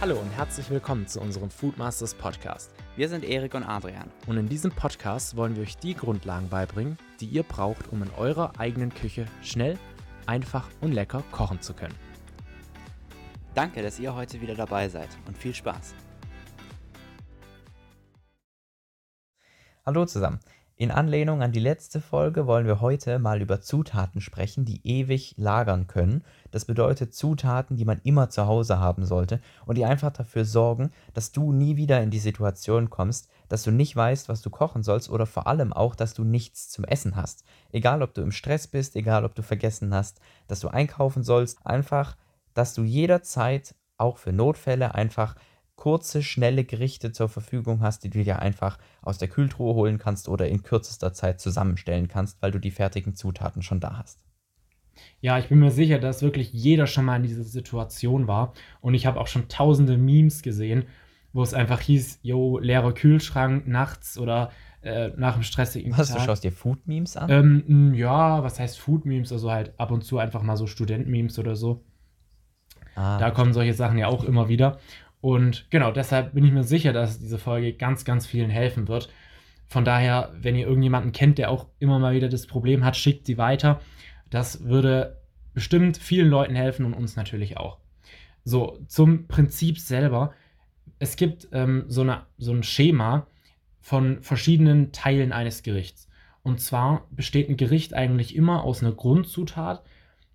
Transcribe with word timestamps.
Hallo 0.00 0.16
und 0.16 0.30
herzlich 0.30 0.70
willkommen 0.70 1.08
zu 1.08 1.20
unserem 1.20 1.50
Foodmasters 1.50 2.14
Podcast. 2.14 2.70
Wir 2.94 3.08
sind 3.08 3.24
Erik 3.24 3.54
und 3.54 3.64
Adrian. 3.64 4.08
Und 4.28 4.36
in 4.36 4.48
diesem 4.48 4.70
Podcast 4.70 5.34
wollen 5.34 5.56
wir 5.56 5.64
euch 5.64 5.76
die 5.76 5.94
Grundlagen 5.94 6.48
beibringen, 6.48 6.96
die 7.18 7.26
ihr 7.26 7.42
braucht, 7.42 7.88
um 7.88 8.04
in 8.04 8.10
eurer 8.16 8.52
eigenen 8.60 8.94
Küche 8.94 9.26
schnell, 9.42 9.76
einfach 10.24 10.68
und 10.80 10.92
lecker 10.92 11.24
kochen 11.32 11.60
zu 11.60 11.74
können. 11.74 11.96
Danke, 13.56 13.82
dass 13.82 13.98
ihr 13.98 14.14
heute 14.14 14.40
wieder 14.40 14.54
dabei 14.54 14.88
seid 14.88 15.08
und 15.26 15.36
viel 15.36 15.52
Spaß. 15.52 15.96
Hallo 19.84 20.06
zusammen. 20.06 20.38
In 20.80 20.92
Anlehnung 20.92 21.42
an 21.42 21.50
die 21.50 21.58
letzte 21.58 22.00
Folge 22.00 22.46
wollen 22.46 22.64
wir 22.64 22.80
heute 22.80 23.18
mal 23.18 23.42
über 23.42 23.60
Zutaten 23.60 24.20
sprechen, 24.20 24.64
die 24.64 24.80
ewig 24.86 25.34
lagern 25.36 25.88
können. 25.88 26.22
Das 26.52 26.66
bedeutet 26.66 27.12
Zutaten, 27.12 27.76
die 27.76 27.84
man 27.84 28.00
immer 28.04 28.30
zu 28.30 28.46
Hause 28.46 28.78
haben 28.78 29.04
sollte 29.04 29.40
und 29.66 29.76
die 29.76 29.84
einfach 29.84 30.12
dafür 30.12 30.44
sorgen, 30.44 30.92
dass 31.14 31.32
du 31.32 31.52
nie 31.52 31.74
wieder 31.74 32.00
in 32.00 32.12
die 32.12 32.20
Situation 32.20 32.90
kommst, 32.90 33.28
dass 33.48 33.64
du 33.64 33.72
nicht 33.72 33.96
weißt, 33.96 34.28
was 34.28 34.40
du 34.40 34.50
kochen 34.50 34.84
sollst 34.84 35.10
oder 35.10 35.26
vor 35.26 35.48
allem 35.48 35.72
auch, 35.72 35.96
dass 35.96 36.14
du 36.14 36.22
nichts 36.22 36.68
zum 36.68 36.84
Essen 36.84 37.16
hast. 37.16 37.42
Egal, 37.72 38.00
ob 38.00 38.14
du 38.14 38.22
im 38.22 38.30
Stress 38.30 38.68
bist, 38.68 38.94
egal, 38.94 39.24
ob 39.24 39.34
du 39.34 39.42
vergessen 39.42 39.92
hast, 39.92 40.20
dass 40.46 40.60
du 40.60 40.68
einkaufen 40.68 41.24
sollst, 41.24 41.58
einfach, 41.66 42.16
dass 42.54 42.74
du 42.74 42.84
jederzeit 42.84 43.74
auch 43.96 44.16
für 44.16 44.32
Notfälle 44.32 44.94
einfach 44.94 45.34
kurze, 45.78 46.22
schnelle 46.22 46.64
Gerichte 46.64 47.12
zur 47.12 47.30
Verfügung 47.30 47.80
hast, 47.80 48.04
die 48.04 48.10
du 48.10 48.22
dir 48.22 48.40
einfach 48.40 48.78
aus 49.00 49.16
der 49.16 49.28
Kühltruhe 49.28 49.74
holen 49.74 49.98
kannst 49.98 50.28
oder 50.28 50.48
in 50.48 50.62
kürzester 50.62 51.14
Zeit 51.14 51.40
zusammenstellen 51.40 52.08
kannst, 52.08 52.42
weil 52.42 52.50
du 52.50 52.58
die 52.58 52.72
fertigen 52.72 53.14
Zutaten 53.14 53.62
schon 53.62 53.80
da 53.80 53.96
hast. 53.96 54.24
Ja, 55.20 55.38
ich 55.38 55.48
bin 55.48 55.60
mir 55.60 55.70
sicher, 55.70 56.00
dass 56.00 56.22
wirklich 56.22 56.52
jeder 56.52 56.88
schon 56.88 57.04
mal 57.04 57.16
in 57.16 57.22
dieser 57.22 57.44
Situation 57.44 58.26
war. 58.26 58.52
Und 58.80 58.94
ich 58.94 59.06
habe 59.06 59.20
auch 59.20 59.28
schon 59.28 59.48
tausende 59.48 59.96
Memes 59.96 60.42
gesehen, 60.42 60.84
wo 61.32 61.42
es 61.42 61.54
einfach 61.54 61.80
hieß, 61.80 62.20
yo, 62.22 62.58
leerer 62.58 62.92
Kühlschrank 62.92 63.68
nachts 63.68 64.18
oder 64.18 64.50
äh, 64.82 65.10
nach 65.16 65.34
einem 65.34 65.44
stressigen 65.44 65.96
was, 65.96 66.08
Tag. 66.08 66.18
Du 66.18 66.24
schaust 66.24 66.42
dir 66.42 66.52
Food-Memes 66.52 67.16
an? 67.16 67.30
Ähm, 67.30 67.94
ja, 67.94 68.42
was 68.42 68.58
heißt 68.58 68.80
Food-Memes? 68.80 69.30
Also 69.30 69.52
halt 69.52 69.78
ab 69.78 69.92
und 69.92 70.02
zu 70.02 70.18
einfach 70.18 70.42
mal 70.42 70.56
so 70.56 70.66
Student-Memes 70.66 71.38
oder 71.38 71.54
so. 71.54 71.84
Ah, 72.96 73.18
da 73.18 73.30
kommen 73.30 73.52
solche 73.52 73.74
Sachen 73.74 73.96
ja 73.98 74.08
auch 74.08 74.24
immer 74.24 74.48
wieder. 74.48 74.80
Und 75.20 75.66
genau, 75.70 75.90
deshalb 75.90 76.34
bin 76.34 76.44
ich 76.44 76.52
mir 76.52 76.64
sicher, 76.64 76.92
dass 76.92 77.18
diese 77.18 77.38
Folge 77.38 77.72
ganz, 77.72 78.04
ganz 78.04 78.26
vielen 78.26 78.50
helfen 78.50 78.88
wird. 78.88 79.08
Von 79.66 79.84
daher, 79.84 80.32
wenn 80.40 80.56
ihr 80.56 80.66
irgendjemanden 80.66 81.12
kennt, 81.12 81.38
der 81.38 81.50
auch 81.50 81.66
immer 81.78 81.98
mal 81.98 82.14
wieder 82.14 82.28
das 82.28 82.46
Problem 82.46 82.84
hat, 82.84 82.96
schickt 82.96 83.26
sie 83.26 83.36
weiter. 83.36 83.80
Das 84.30 84.64
würde 84.64 85.20
bestimmt 85.54 85.98
vielen 85.98 86.28
Leuten 86.28 86.54
helfen 86.54 86.86
und 86.86 86.94
uns 86.94 87.16
natürlich 87.16 87.56
auch. 87.56 87.78
So, 88.44 88.78
zum 88.86 89.26
Prinzip 89.26 89.78
selber. 89.78 90.32
Es 90.98 91.16
gibt 91.16 91.48
ähm, 91.52 91.84
so, 91.88 92.02
eine, 92.02 92.22
so 92.38 92.52
ein 92.52 92.62
Schema 92.62 93.26
von 93.80 94.22
verschiedenen 94.22 94.92
Teilen 94.92 95.32
eines 95.32 95.62
Gerichts. 95.62 96.08
Und 96.42 96.60
zwar 96.60 97.06
besteht 97.10 97.50
ein 97.50 97.56
Gericht 97.56 97.92
eigentlich 97.92 98.34
immer 98.34 98.64
aus 98.64 98.82
einer 98.82 98.92
Grundzutat, 98.92 99.82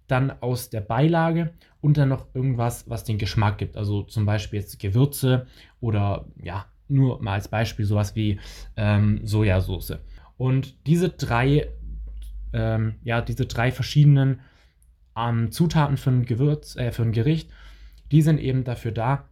dann 0.07 0.31
aus 0.41 0.69
der 0.69 0.81
Beilage 0.81 1.53
und 1.81 1.97
dann 1.97 2.09
noch 2.09 2.27
irgendwas, 2.33 2.89
was 2.89 3.03
den 3.03 3.17
Geschmack 3.17 3.57
gibt. 3.57 3.77
Also 3.77 4.03
zum 4.03 4.25
Beispiel 4.25 4.59
jetzt 4.59 4.79
Gewürze 4.79 5.47
oder 5.79 6.25
ja, 6.41 6.65
nur 6.87 7.21
mal 7.21 7.33
als 7.33 7.47
Beispiel 7.47 7.85
sowas 7.85 8.15
wie 8.15 8.39
ähm, 8.75 9.25
Sojasauce. 9.25 9.97
Und 10.37 10.75
diese 10.87 11.09
drei, 11.09 11.67
ähm, 12.53 12.95
ja, 13.03 13.21
diese 13.21 13.45
drei 13.45 13.71
verschiedenen 13.71 14.39
ähm, 15.17 15.51
Zutaten 15.51 15.97
für 15.97 16.11
ein 16.11 16.25
Gewürz, 16.25 16.75
äh, 16.75 16.91
für 16.91 17.03
ein 17.03 17.11
Gericht, 17.11 17.49
die 18.11 18.21
sind 18.21 18.39
eben 18.39 18.63
dafür 18.63 18.91
da, 18.91 19.29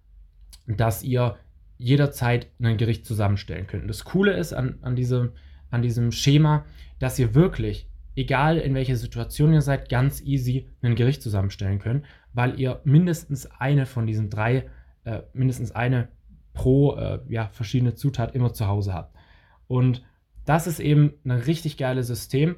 dass 0.67 1.03
ihr 1.03 1.37
jederzeit 1.77 2.47
ein 2.61 2.77
Gericht 2.77 3.05
zusammenstellen 3.05 3.67
könnt. 3.67 3.89
Das 3.89 4.03
Coole 4.03 4.33
ist 4.33 4.53
an, 4.53 4.77
an, 4.81 4.95
diesem, 4.95 5.31
an 5.69 5.81
diesem 5.81 6.11
Schema, 6.11 6.65
dass 6.99 7.17
ihr 7.17 7.33
wirklich 7.33 7.87
egal 8.15 8.57
in 8.57 8.73
welcher 8.73 8.95
Situation 8.95 9.53
ihr 9.53 9.61
seid, 9.61 9.89
ganz 9.89 10.21
easy 10.21 10.69
ein 10.81 10.95
Gericht 10.95 11.21
zusammenstellen 11.21 11.79
könnt, 11.79 12.05
weil 12.33 12.59
ihr 12.59 12.81
mindestens 12.83 13.45
eine 13.45 13.85
von 13.85 14.07
diesen 14.07 14.29
drei, 14.29 14.69
äh, 15.03 15.21
mindestens 15.33 15.71
eine 15.71 16.09
pro 16.53 16.95
äh, 16.95 17.19
ja, 17.29 17.49
verschiedene 17.49 17.95
Zutat 17.95 18.35
immer 18.35 18.53
zu 18.53 18.67
Hause 18.67 18.93
habt. 18.93 19.15
Und 19.67 20.03
das 20.45 20.67
ist 20.67 20.79
eben 20.79 21.13
ein 21.23 21.31
richtig 21.31 21.77
geiles 21.77 22.07
System. 22.07 22.57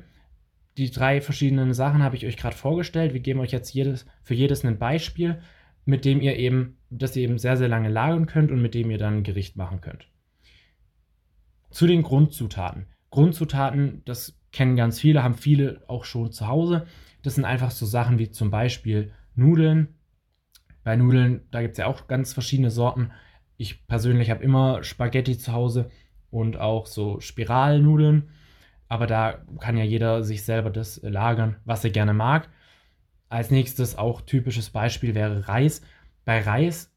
Die 0.77 0.89
drei 0.89 1.21
verschiedenen 1.21 1.73
Sachen 1.73 2.01
habe 2.01 2.15
ich 2.15 2.25
euch 2.25 2.37
gerade 2.37 2.55
vorgestellt. 2.55 3.13
Wir 3.13 3.19
geben 3.19 3.39
euch 3.39 3.51
jetzt 3.51 3.73
jedes, 3.73 4.05
für 4.23 4.33
jedes 4.33 4.65
ein 4.65 4.79
Beispiel, 4.79 5.41
mit 5.85 6.05
dem 6.05 6.21
ihr 6.21 6.37
eben, 6.37 6.77
das 6.89 7.15
ihr 7.15 7.23
eben 7.23 7.37
sehr, 7.37 7.57
sehr 7.57 7.67
lange 7.67 7.89
lagern 7.89 8.25
könnt 8.25 8.51
und 8.51 8.61
mit 8.61 8.73
dem 8.73 8.89
ihr 8.89 8.97
dann 8.97 9.17
ein 9.17 9.23
Gericht 9.23 9.57
machen 9.57 9.81
könnt. 9.81 10.07
Zu 11.69 11.85
den 11.85 12.01
Grundzutaten. 12.01 12.87
Grundzutaten, 13.11 14.01
das 14.05 14.39
kennen 14.53 14.77
ganz 14.77 15.01
viele, 15.01 15.23
haben 15.23 15.33
viele 15.33 15.83
auch 15.87 16.05
schon 16.05 16.31
zu 16.31 16.47
Hause. 16.47 16.85
Das 17.23 17.35
sind 17.35 17.43
einfach 17.43 17.71
so 17.71 17.85
Sachen 17.85 18.19
wie 18.19 18.31
zum 18.31 18.51
Beispiel 18.51 19.11
Nudeln. 19.35 19.95
Bei 20.83 20.95
Nudeln, 20.95 21.41
da 21.51 21.61
gibt 21.61 21.73
es 21.73 21.79
ja 21.79 21.87
auch 21.87 22.07
ganz 22.07 22.33
verschiedene 22.33 22.69
Sorten. 22.69 23.11
Ich 23.57 23.87
persönlich 23.87 24.29
habe 24.29 24.43
immer 24.43 24.83
Spaghetti 24.83 25.37
zu 25.37 25.51
Hause 25.53 25.89
und 26.29 26.57
auch 26.57 26.85
so 26.85 27.19
Spiralnudeln. 27.19 28.29
Aber 28.87 29.07
da 29.07 29.43
kann 29.59 29.77
ja 29.77 29.83
jeder 29.83 30.23
sich 30.23 30.43
selber 30.43 30.69
das 30.69 31.01
lagern, 31.01 31.57
was 31.65 31.83
er 31.83 31.89
gerne 31.89 32.13
mag. 32.13 32.49
Als 33.29 33.49
nächstes 33.49 33.97
auch 33.97 34.21
typisches 34.21 34.69
Beispiel 34.69 35.15
wäre 35.15 35.47
Reis. 35.47 35.81
Bei 36.25 36.41
Reis, 36.41 36.93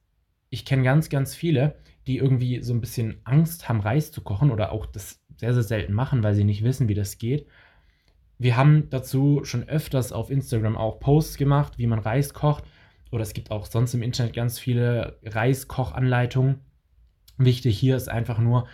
ich 0.51 0.65
kenne 0.65 0.83
ganz, 0.83 1.09
ganz 1.09 1.35
viele, 1.35 1.77
die 2.07 2.19
irgendwie 2.19 2.63
so 2.63 2.75
ein 2.75 2.81
bisschen 2.81 3.21
Angst 3.25 3.69
haben, 3.69 3.81
Reis 3.81 4.13
zu 4.13 4.21
kochen 4.21 4.51
oder 4.51 4.73
auch 4.73 4.85
das 4.85 5.25
sehr, 5.37 5.55
sehr 5.55 5.63
selten 5.63 5.93
machen, 5.93 6.23
weil 6.23 6.35
sie 6.35 6.45
nicht 6.45 6.65
wissen, 6.65 6.89
wie 6.89 6.95
das 6.95 7.19
geht. 7.19 7.47
Wir 8.39 8.57
haben 8.57 8.91
dazu 8.91 9.41
schon 9.45 9.69
öfters 9.69 10.13
auf 10.13 10.31
Instagram 10.31 10.77
auch 10.77 11.01
Posts 11.01 11.39
gemacht, 11.39 11.79
wie 11.79 11.87
man 11.87 11.99
Reis 11.99 12.35
kocht. 12.35 12.65
Oder 13.11 13.23
es 13.23 13.33
gibt 13.33 13.51
auch 13.51 13.67
sonst 13.67 13.95
im 13.95 14.03
Internet 14.03 14.35
ganz 14.35 14.59
viele 14.59 15.19
Reiskochanleitungen. 15.25 16.61
Wichtig 17.39 17.79
hier 17.79 17.97
ist 17.97 18.09
einfach 18.09 18.39
nur, 18.39 18.67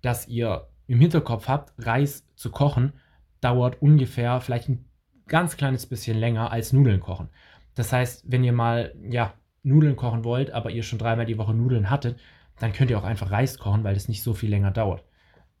dass 0.00 0.28
ihr 0.28 0.68
im 0.86 1.00
Hinterkopf 1.00 1.48
habt, 1.48 1.72
Reis 1.78 2.26
zu 2.34 2.50
kochen 2.50 2.92
dauert 3.40 3.80
ungefähr 3.80 4.40
vielleicht 4.40 4.68
ein 4.68 4.84
ganz 5.26 5.56
kleines 5.56 5.86
bisschen 5.86 6.18
länger 6.18 6.50
als 6.50 6.72
Nudeln 6.72 7.00
kochen. 7.00 7.28
Das 7.74 7.92
heißt, 7.92 8.24
wenn 8.26 8.44
ihr 8.44 8.52
mal 8.52 8.94
ja, 9.08 9.34
Nudeln 9.62 9.96
kochen 9.96 10.24
wollt, 10.24 10.50
aber 10.50 10.70
ihr 10.70 10.82
schon 10.82 10.98
dreimal 10.98 11.26
die 11.26 11.38
Woche 11.38 11.54
Nudeln 11.54 11.90
hattet, 11.90 12.18
dann 12.58 12.72
könnt 12.72 12.90
ihr 12.90 12.98
auch 12.98 13.04
einfach 13.04 13.30
Reis 13.30 13.58
kochen, 13.58 13.84
weil 13.84 13.96
es 13.96 14.08
nicht 14.08 14.22
so 14.22 14.34
viel 14.34 14.50
länger 14.50 14.70
dauert. 14.70 15.04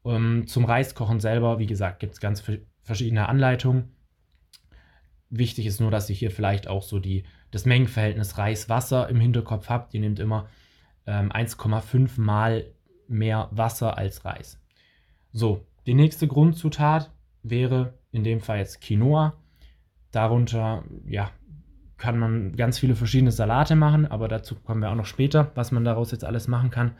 Um, 0.02 0.14
ähm, 0.14 0.46
zum 0.46 0.64
Reiskochen 0.64 1.20
selber, 1.20 1.58
wie 1.58 1.66
gesagt, 1.66 2.00
gibt 2.00 2.14
es 2.14 2.20
ganz 2.20 2.42
verschiedene 2.82 3.28
Anleitungen. 3.28 3.92
Wichtig 5.28 5.66
ist 5.66 5.80
nur, 5.80 5.90
dass 5.90 6.08
ihr 6.10 6.16
hier 6.16 6.30
vielleicht 6.30 6.68
auch 6.68 6.82
so 6.82 6.98
die, 6.98 7.24
das 7.50 7.66
Mengenverhältnis 7.66 8.38
Reis-Wasser 8.38 9.08
im 9.08 9.20
Hinterkopf 9.20 9.68
habt. 9.68 9.94
Ihr 9.94 10.00
nehmt 10.00 10.18
immer 10.18 10.48
ähm, 11.06 11.30
1,5 11.30 12.20
mal 12.20 12.64
mehr 13.06 13.48
Wasser 13.52 13.96
als 13.96 14.24
Reis. 14.24 14.60
So, 15.32 15.66
die 15.86 15.94
nächste 15.94 16.26
Grundzutat 16.26 17.12
wäre 17.42 17.94
in 18.10 18.24
dem 18.24 18.40
Fall 18.40 18.58
jetzt 18.58 18.80
Quinoa. 18.80 19.34
Darunter, 20.10 20.84
ja, 21.06 21.30
kann 21.96 22.18
man 22.18 22.56
ganz 22.56 22.78
viele 22.78 22.96
verschiedene 22.96 23.30
Salate 23.30 23.76
machen, 23.76 24.06
aber 24.06 24.26
dazu 24.26 24.56
kommen 24.56 24.80
wir 24.80 24.90
auch 24.90 24.96
noch 24.96 25.06
später, 25.06 25.52
was 25.54 25.70
man 25.70 25.84
daraus 25.84 26.10
jetzt 26.10 26.24
alles 26.24 26.48
machen 26.48 26.70
kann. 26.70 26.92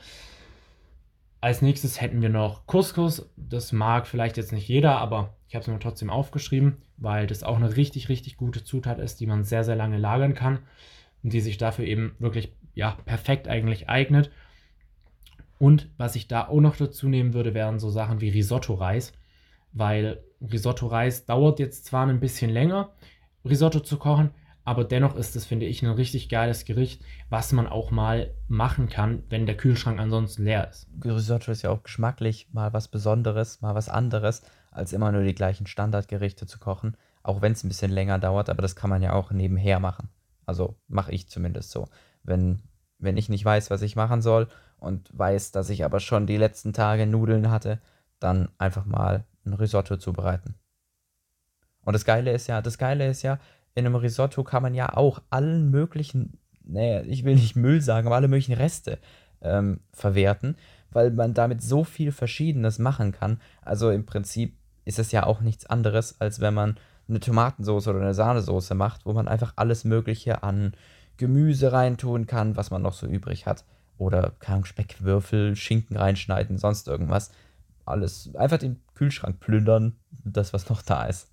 Als 1.40 1.62
nächstes 1.62 2.00
hätten 2.00 2.20
wir 2.20 2.28
noch 2.28 2.66
Couscous. 2.66 3.30
Das 3.36 3.72
mag 3.72 4.06
vielleicht 4.06 4.36
jetzt 4.36 4.52
nicht 4.52 4.68
jeder, 4.68 4.98
aber 4.98 5.34
ich 5.48 5.54
habe 5.54 5.62
es 5.62 5.68
mir 5.68 5.78
trotzdem 5.78 6.10
aufgeschrieben, 6.10 6.82
weil 6.98 7.26
das 7.26 7.42
auch 7.42 7.56
eine 7.56 7.76
richtig, 7.76 8.08
richtig 8.08 8.36
gute 8.36 8.62
Zutat 8.62 8.98
ist, 8.98 9.20
die 9.20 9.26
man 9.26 9.44
sehr, 9.44 9.64
sehr 9.64 9.76
lange 9.76 9.98
lagern 9.98 10.34
kann 10.34 10.60
und 11.22 11.32
die 11.32 11.40
sich 11.40 11.56
dafür 11.58 11.86
eben 11.86 12.14
wirklich 12.18 12.52
ja, 12.74 12.96
perfekt 13.04 13.48
eigentlich 13.48 13.88
eignet. 13.88 14.30
Und 15.58 15.88
was 15.96 16.14
ich 16.14 16.28
da 16.28 16.48
auch 16.48 16.60
noch 16.60 16.76
dazu 16.76 17.08
nehmen 17.08 17.34
würde, 17.34 17.54
wären 17.54 17.78
so 17.78 17.90
Sachen 17.90 18.20
wie 18.20 18.30
Risotto-Reis, 18.30 19.12
weil 19.72 20.22
Risotto-Reis 20.40 21.26
dauert 21.26 21.58
jetzt 21.58 21.84
zwar 21.84 22.06
ein 22.06 22.20
bisschen 22.20 22.50
länger, 22.50 22.92
Risotto 23.44 23.80
zu 23.80 23.98
kochen, 23.98 24.30
aber 24.70 24.84
dennoch 24.84 25.16
ist 25.16 25.34
es, 25.34 25.46
finde 25.46 25.66
ich, 25.66 25.82
ein 25.82 25.90
richtig 25.90 26.28
geiles 26.28 26.64
Gericht, 26.64 27.02
was 27.28 27.50
man 27.50 27.66
auch 27.66 27.90
mal 27.90 28.32
machen 28.46 28.88
kann, 28.88 29.24
wenn 29.28 29.44
der 29.44 29.56
Kühlschrank 29.56 29.98
ansonsten 29.98 30.44
leer 30.44 30.70
ist. 30.70 30.86
Risotto 31.04 31.50
ist 31.50 31.62
ja 31.62 31.70
auch 31.70 31.82
geschmacklich 31.82 32.46
mal 32.52 32.72
was 32.72 32.86
Besonderes, 32.86 33.60
mal 33.62 33.74
was 33.74 33.88
anderes, 33.88 34.42
als 34.70 34.92
immer 34.92 35.10
nur 35.10 35.24
die 35.24 35.34
gleichen 35.34 35.66
Standardgerichte 35.66 36.46
zu 36.46 36.60
kochen. 36.60 36.96
Auch 37.24 37.42
wenn 37.42 37.50
es 37.50 37.64
ein 37.64 37.68
bisschen 37.68 37.90
länger 37.90 38.20
dauert, 38.20 38.48
aber 38.48 38.62
das 38.62 38.76
kann 38.76 38.90
man 38.90 39.02
ja 39.02 39.12
auch 39.12 39.32
nebenher 39.32 39.80
machen. 39.80 40.08
Also 40.46 40.76
mache 40.86 41.10
ich 41.10 41.28
zumindest 41.28 41.72
so. 41.72 41.88
Wenn, 42.22 42.62
wenn 43.00 43.16
ich 43.16 43.28
nicht 43.28 43.44
weiß, 43.44 43.70
was 43.72 43.82
ich 43.82 43.96
machen 43.96 44.22
soll 44.22 44.46
und 44.78 45.10
weiß, 45.18 45.50
dass 45.50 45.68
ich 45.68 45.84
aber 45.84 45.98
schon 45.98 46.28
die 46.28 46.36
letzten 46.36 46.72
Tage 46.72 47.08
Nudeln 47.08 47.50
hatte, 47.50 47.80
dann 48.20 48.50
einfach 48.56 48.84
mal 48.84 49.24
ein 49.44 49.54
Risotto 49.54 49.96
zubereiten. 49.96 50.54
Und 51.82 51.94
das 51.94 52.04
Geile 52.04 52.30
ist 52.30 52.46
ja, 52.46 52.62
das 52.62 52.78
Geile 52.78 53.08
ist 53.08 53.22
ja, 53.22 53.40
in 53.74 53.86
einem 53.86 53.96
Risotto 53.96 54.44
kann 54.44 54.62
man 54.62 54.74
ja 54.74 54.96
auch 54.96 55.22
allen 55.30 55.70
möglichen 55.70 56.38
naja, 56.70 57.02
ich 57.02 57.24
will 57.24 57.34
nicht 57.34 57.56
Müll 57.56 57.80
sagen, 57.80 58.06
aber 58.06 58.16
alle 58.16 58.28
möglichen 58.28 58.54
Reste 58.54 58.98
ähm, 59.42 59.80
verwerten, 59.92 60.56
weil 60.90 61.10
man 61.10 61.34
damit 61.34 61.62
so 61.62 61.84
viel 61.84 62.12
Verschiedenes 62.12 62.78
machen 62.78 63.12
kann. 63.12 63.40
Also 63.62 63.90
im 63.90 64.06
Prinzip 64.06 64.56
ist 64.84 64.98
es 64.98 65.12
ja 65.12 65.24
auch 65.24 65.40
nichts 65.40 65.66
anderes, 65.66 66.20
als 66.20 66.40
wenn 66.40 66.54
man 66.54 66.76
eine 67.08 67.20
Tomatensauce 67.20 67.88
oder 67.88 68.00
eine 68.00 68.14
Sahnesoße 68.14 68.74
macht, 68.74 69.04
wo 69.04 69.12
man 69.12 69.28
einfach 69.28 69.54
alles 69.56 69.84
Mögliche 69.84 70.42
an 70.42 70.72
Gemüse 71.16 71.72
reintun 71.72 72.26
kann, 72.26 72.56
was 72.56 72.70
man 72.70 72.82
noch 72.82 72.94
so 72.94 73.06
übrig 73.06 73.46
hat. 73.46 73.64
Oder 73.98 74.32
keine 74.38 74.64
Speckwürfel, 74.64 75.56
Schinken 75.56 75.96
reinschneiden, 75.96 76.56
sonst 76.56 76.88
irgendwas. 76.88 77.30
Alles 77.84 78.34
einfach 78.34 78.58
den 78.58 78.80
Kühlschrank 78.94 79.40
plündern, 79.40 79.96
das, 80.24 80.52
was 80.52 80.68
noch 80.68 80.82
da 80.82 81.04
ist. 81.04 81.28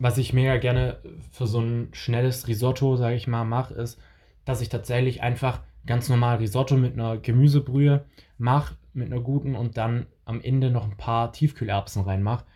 Was 0.00 0.16
ich 0.16 0.32
mega 0.32 0.56
gerne 0.56 0.96
für 1.30 1.46
so 1.46 1.60
ein 1.60 1.90
schnelles 1.92 2.48
Risotto, 2.48 2.96
sage 2.96 3.16
ich 3.16 3.26
mal, 3.26 3.44
mache, 3.44 3.74
ist, 3.74 4.00
dass 4.46 4.62
ich 4.62 4.70
tatsächlich 4.70 5.22
einfach 5.22 5.60
ganz 5.84 6.08
normal 6.08 6.38
Risotto 6.38 6.78
mit 6.78 6.94
einer 6.94 7.18
Gemüsebrühe 7.18 8.06
mache, 8.38 8.76
mit 8.94 9.12
einer 9.12 9.20
guten 9.20 9.54
und 9.54 9.76
dann 9.76 10.06
am 10.24 10.40
Ende 10.40 10.70
noch 10.70 10.84
ein 10.84 10.96
paar 10.96 11.32
Tiefkühlerbsen 11.32 12.02
reinmache. 12.02 12.46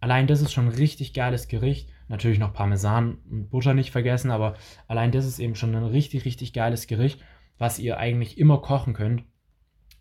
Allein 0.00 0.26
das 0.26 0.42
ist 0.42 0.52
schon 0.52 0.66
ein 0.66 0.74
richtig 0.74 1.14
geiles 1.14 1.46
Gericht. 1.46 1.88
Natürlich 2.08 2.40
noch 2.40 2.52
Parmesan 2.52 3.18
und 3.30 3.48
Butter 3.48 3.74
nicht 3.74 3.92
vergessen, 3.92 4.32
aber 4.32 4.56
allein 4.88 5.12
das 5.12 5.24
ist 5.24 5.38
eben 5.38 5.54
schon 5.54 5.76
ein 5.76 5.84
richtig, 5.84 6.24
richtig 6.24 6.52
geiles 6.52 6.88
Gericht, 6.88 7.20
was 7.58 7.78
ihr 7.78 7.98
eigentlich 7.98 8.38
immer 8.38 8.58
kochen 8.58 8.92
könnt, 8.92 9.22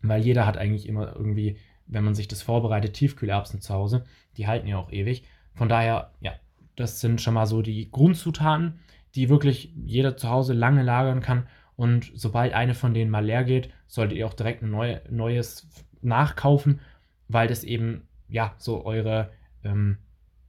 weil 0.02 0.24
jeder 0.24 0.48
hat 0.48 0.58
eigentlich 0.58 0.88
immer 0.88 1.16
irgendwie, 1.16 1.58
wenn 1.86 2.04
man 2.04 2.16
sich 2.16 2.28
das 2.28 2.42
vorbereitet, 2.42 2.94
Tiefkühlerbsen 2.94 3.62
zu 3.62 3.72
Hause. 3.76 4.06
Die 4.36 4.48
halten 4.48 4.66
ja 4.66 4.78
auch 4.80 4.92
ewig. 4.92 5.26
Von 5.54 5.70
daher, 5.70 6.12
ja, 6.22 6.34
das 6.78 7.02
sind 7.02 7.20
schon 7.20 7.34
mal 7.34 7.48
so 7.48 7.62
die 7.62 7.92
Grundzutaten, 7.92 8.80
die 9.16 9.30
wirklich 9.30 9.74
jeder 9.76 10.16
zu 10.16 10.30
Hause 10.30 10.54
lange 10.54 10.84
lagern 10.84 11.22
kann. 11.22 11.48
Und 11.76 12.12
sobald 12.16 12.54
eine 12.54 12.74
von 12.74 12.94
denen 12.94 13.12
mal 13.12 13.26
leer 13.26 13.44
geht, 13.44 13.72
solltet 13.88 14.18
ihr 14.18 14.28
auch 14.28 14.34
direkt 14.34 14.64
ein 14.64 14.72
neue, 14.72 15.02
neues 15.10 15.68
nachkaufen, 16.02 16.80
weil 17.28 17.48
das 17.48 17.64
eben 17.64 18.08
ja 18.30 18.54
so 18.58 18.86
eure, 18.86 19.32
ähm, 19.64 19.98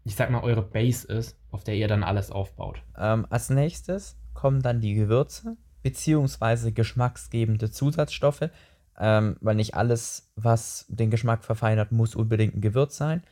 ich 0.04 0.14
sag 0.14 0.30
mal, 0.30 0.42
eure 0.42 0.62
Base 0.62 1.06
ist, 1.08 1.36
auf 1.50 1.64
der 1.64 1.74
ihr 1.74 1.88
dann 1.88 2.04
alles 2.04 2.30
aufbaut. 2.30 2.82
Ähm, 2.96 3.26
als 3.30 3.50
nächstes 3.50 4.16
kommen 4.34 4.62
dann 4.62 4.80
die 4.80 4.94
Gewürze 4.94 5.56
beziehungsweise 5.82 6.72
geschmacksgebende 6.72 7.70
Zusatzstoffe, 7.70 8.50
ähm, 8.98 9.36
weil 9.40 9.54
nicht 9.54 9.74
alles, 9.74 10.30
was 10.36 10.86
den 10.88 11.10
Geschmack 11.10 11.44
verfeinert, 11.44 11.92
muss 11.92 12.14
unbedingt 12.14 12.56
ein 12.56 12.60
Gewürz 12.60 12.96
sein. 12.96 13.22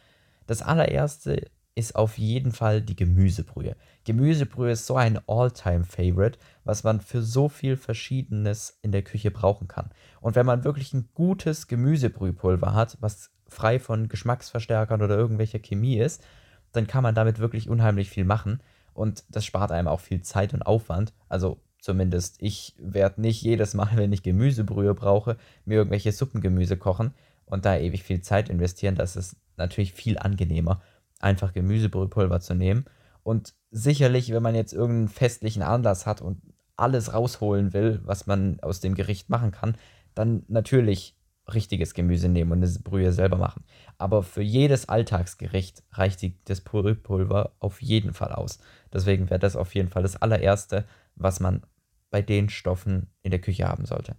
Das 0.46 0.62
allererste 0.62 1.50
ist 1.76 1.94
auf 1.94 2.16
jeden 2.16 2.52
Fall 2.52 2.80
die 2.80 2.96
Gemüsebrühe. 2.96 3.76
Gemüsebrühe 4.04 4.72
ist 4.72 4.86
so 4.86 4.96
ein 4.96 5.20
All-Time-Favorite, 5.28 6.38
was 6.64 6.82
man 6.84 7.00
für 7.00 7.22
so 7.22 7.50
viel 7.50 7.76
Verschiedenes 7.76 8.78
in 8.80 8.92
der 8.92 9.02
Küche 9.02 9.30
brauchen 9.30 9.68
kann. 9.68 9.90
Und 10.22 10.34
wenn 10.34 10.46
man 10.46 10.64
wirklich 10.64 10.94
ein 10.94 11.10
gutes 11.14 11.68
Gemüsebrühpulver 11.68 12.72
hat, 12.72 12.96
was 13.00 13.30
frei 13.46 13.78
von 13.78 14.08
Geschmacksverstärkern 14.08 15.02
oder 15.02 15.16
irgendwelcher 15.16 15.58
Chemie 15.58 15.98
ist, 15.98 16.24
dann 16.72 16.86
kann 16.86 17.02
man 17.02 17.14
damit 17.14 17.38
wirklich 17.38 17.68
unheimlich 17.68 18.08
viel 18.08 18.24
machen. 18.24 18.60
Und 18.94 19.24
das 19.28 19.44
spart 19.44 19.70
einem 19.70 19.88
auch 19.88 20.00
viel 20.00 20.22
Zeit 20.22 20.54
und 20.54 20.62
Aufwand. 20.62 21.12
Also 21.28 21.60
zumindest 21.78 22.36
ich 22.40 22.74
werde 22.78 23.20
nicht 23.20 23.42
jedes 23.42 23.74
Mal, 23.74 23.90
wenn 23.96 24.12
ich 24.14 24.22
Gemüsebrühe 24.22 24.94
brauche, 24.94 25.36
mir 25.66 25.74
irgendwelche 25.74 26.10
Suppengemüse 26.10 26.78
kochen 26.78 27.12
und 27.44 27.66
da 27.66 27.76
ewig 27.76 28.02
viel 28.02 28.22
Zeit 28.22 28.48
investieren. 28.48 28.94
Das 28.94 29.14
ist 29.14 29.36
natürlich 29.58 29.92
viel 29.92 30.18
angenehmer 30.18 30.80
einfach 31.20 31.52
Gemüsebrühpulver 31.52 32.40
zu 32.40 32.54
nehmen. 32.54 32.84
Und 33.22 33.54
sicherlich, 33.70 34.32
wenn 34.32 34.42
man 34.42 34.54
jetzt 34.54 34.72
irgendeinen 34.72 35.08
festlichen 35.08 35.62
Anlass 35.62 36.06
hat 36.06 36.20
und 36.22 36.40
alles 36.76 37.12
rausholen 37.12 37.72
will, 37.72 38.00
was 38.04 38.26
man 38.26 38.60
aus 38.60 38.80
dem 38.80 38.94
Gericht 38.94 39.30
machen 39.30 39.50
kann, 39.50 39.76
dann 40.14 40.44
natürlich 40.48 41.16
richtiges 41.52 41.94
Gemüse 41.94 42.28
nehmen 42.28 42.52
und 42.52 42.62
eine 42.62 42.78
Brühe 42.80 43.12
selber 43.12 43.36
machen. 43.36 43.64
Aber 43.98 44.22
für 44.22 44.42
jedes 44.42 44.88
Alltagsgericht 44.88 45.84
reicht 45.92 46.22
die, 46.22 46.36
das 46.44 46.60
Brühpulver 46.60 47.52
auf 47.60 47.80
jeden 47.80 48.14
Fall 48.14 48.32
aus. 48.32 48.58
Deswegen 48.92 49.30
wäre 49.30 49.38
das 49.38 49.56
auf 49.56 49.74
jeden 49.74 49.88
Fall 49.88 50.02
das 50.02 50.20
allererste, 50.20 50.84
was 51.14 51.40
man 51.40 51.62
bei 52.10 52.22
den 52.22 52.48
Stoffen 52.48 53.10
in 53.22 53.30
der 53.30 53.40
Küche 53.40 53.68
haben 53.68 53.86
sollte. 53.86 54.16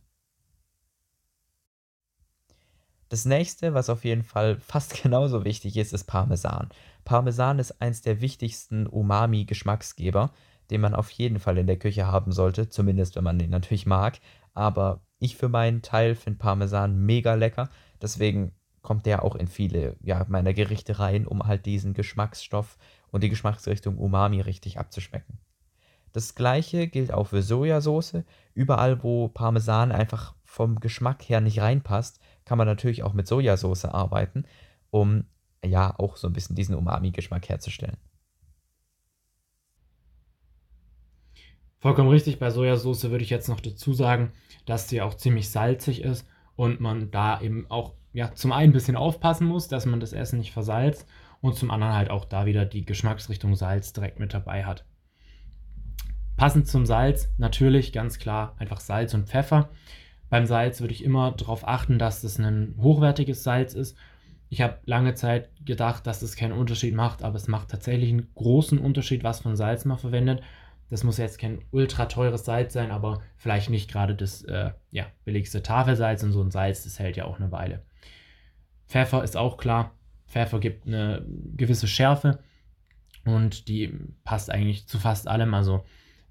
Das 3.09 3.25
nächste, 3.25 3.73
was 3.73 3.89
auf 3.89 4.03
jeden 4.03 4.23
Fall 4.23 4.59
fast 4.61 5.01
genauso 5.01 5.45
wichtig 5.45 5.77
ist, 5.77 5.93
ist 5.93 6.05
Parmesan. 6.05 6.69
Parmesan 7.05 7.59
ist 7.59 7.81
eins 7.81 8.01
der 8.01 8.21
wichtigsten 8.21 8.87
Umami-Geschmacksgeber, 8.87 10.31
den 10.69 10.81
man 10.81 10.93
auf 10.93 11.09
jeden 11.11 11.39
Fall 11.39 11.57
in 11.57 11.67
der 11.67 11.79
Küche 11.79 12.07
haben 12.07 12.31
sollte, 12.31 12.69
zumindest 12.69 13.15
wenn 13.15 13.23
man 13.23 13.39
den 13.39 13.49
natürlich 13.49 13.85
mag. 13.85 14.19
Aber 14.53 15.01
ich 15.19 15.37
für 15.37 15.49
meinen 15.49 15.81
Teil 15.81 16.15
finde 16.15 16.39
Parmesan 16.39 17.05
mega 17.05 17.35
lecker, 17.35 17.69
deswegen 18.01 18.51
kommt 18.81 19.05
der 19.05 19.23
auch 19.23 19.35
in 19.35 19.47
viele 19.47 19.95
ja, 20.01 20.25
meiner 20.29 20.53
Gerichte 20.53 20.99
rein, 20.99 21.27
um 21.27 21.45
halt 21.45 21.65
diesen 21.65 21.93
Geschmacksstoff 21.93 22.77
und 23.11 23.23
die 23.23 23.29
Geschmacksrichtung 23.29 23.97
Umami 23.97 24.41
richtig 24.41 24.79
abzuschmecken. 24.79 25.39
Das 26.13 26.35
gleiche 26.35 26.87
gilt 26.87 27.11
auch 27.11 27.27
für 27.27 27.41
Sojasauce. 27.41 28.23
Überall, 28.53 29.03
wo 29.03 29.27
Parmesan 29.27 29.91
einfach 29.91 30.35
vom 30.45 30.79
Geschmack 30.79 31.21
her 31.27 31.41
nicht 31.41 31.59
reinpasst, 31.59 32.19
kann 32.47 32.57
man 32.57 32.65
natürlich 32.65 33.03
auch 33.03 33.11
mit 33.11 33.27
Sojasauce 33.27 33.85
arbeiten, 33.85 34.45
um 34.89 35.25
ja 35.63 35.93
auch 35.99 36.15
so 36.15 36.27
ein 36.27 36.33
bisschen 36.33 36.55
diesen 36.55 36.75
Umami-Geschmack 36.75 37.49
herzustellen. 37.49 37.97
Vollkommen 41.79 42.09
richtig, 42.09 42.39
bei 42.39 42.49
Sojasauce 42.49 43.03
würde 43.03 43.23
ich 43.23 43.29
jetzt 43.29 43.49
noch 43.49 43.59
dazu 43.59 43.93
sagen, 43.93 44.31
dass 44.65 44.87
sie 44.87 45.01
auch 45.01 45.13
ziemlich 45.13 45.49
salzig 45.49 46.01
ist 46.01 46.25
und 46.55 46.79
man 46.79 47.11
da 47.11 47.41
eben 47.41 47.69
auch 47.69 47.95
ja, 48.13 48.33
zum 48.33 48.53
einen 48.53 48.71
ein 48.71 48.73
bisschen 48.73 48.95
aufpassen 48.95 49.45
muss, 49.45 49.67
dass 49.67 49.85
man 49.85 49.99
das 49.99 50.13
Essen 50.13 50.39
nicht 50.39 50.53
versalzt 50.53 51.05
und 51.41 51.55
zum 51.55 51.69
anderen 51.69 51.93
halt 51.93 52.09
auch 52.09 52.23
da 52.23 52.45
wieder 52.45 52.65
die 52.65 52.85
Geschmacksrichtung 52.85 53.55
Salz 53.55 53.91
direkt 53.91 54.19
mit 54.19 54.33
dabei 54.33 54.65
hat. 54.65 54.85
Passend 56.37 56.67
zum 56.67 56.85
Salz 56.85 57.29
natürlich 57.37 57.91
ganz 57.91 58.19
klar 58.19 58.55
einfach 58.57 58.79
Salz 58.79 59.13
und 59.13 59.27
Pfeffer. 59.27 59.69
Beim 60.29 60.45
Salz 60.45 60.81
würde 60.81 60.93
ich 60.93 61.03
immer 61.03 61.31
darauf 61.31 61.67
achten, 61.67 61.99
dass 61.99 62.23
es 62.23 62.37
ein 62.39 62.75
hochwertiges 62.81 63.43
Salz 63.43 63.73
ist. 63.73 63.97
Ich 64.49 64.61
habe 64.61 64.79
lange 64.85 65.13
Zeit 65.13 65.49
gedacht, 65.65 66.07
dass 66.07 66.21
es 66.21 66.35
keinen 66.35 66.53
Unterschied 66.53 66.93
macht, 66.93 67.23
aber 67.23 67.35
es 67.35 67.47
macht 67.47 67.69
tatsächlich 67.69 68.09
einen 68.09 68.33
großen 68.35 68.77
Unterschied, 68.77 69.23
was 69.23 69.45
ein 69.45 69.55
Salz 69.55 69.85
man 69.85 69.97
verwendet. 69.97 70.41
Das 70.89 71.03
muss 71.03 71.17
jetzt 71.17 71.39
kein 71.39 71.59
ultra 71.71 72.05
teures 72.05 72.45
Salz 72.45 72.73
sein, 72.73 72.91
aber 72.91 73.21
vielleicht 73.35 73.69
nicht 73.69 73.91
gerade 73.91 74.15
das 74.15 74.43
äh, 74.43 74.71
ja, 74.91 75.07
billigste 75.25 75.61
Tafelsalz 75.61 76.23
und 76.23 76.31
so 76.31 76.41
ein 76.41 76.51
Salz, 76.51 76.83
das 76.83 76.99
hält 76.99 77.17
ja 77.17 77.25
auch 77.25 77.39
eine 77.39 77.51
Weile. 77.51 77.83
Pfeffer 78.87 79.23
ist 79.23 79.35
auch 79.35 79.57
klar. 79.57 79.91
Pfeffer 80.27 80.59
gibt 80.59 80.87
eine 80.87 81.25
gewisse 81.55 81.87
Schärfe 81.87 82.39
und 83.25 83.67
die 83.67 83.93
passt 84.23 84.49
eigentlich 84.49 84.87
zu 84.87 84.97
fast 84.97 85.27
allem. 85.27 85.53
Also 85.53 85.83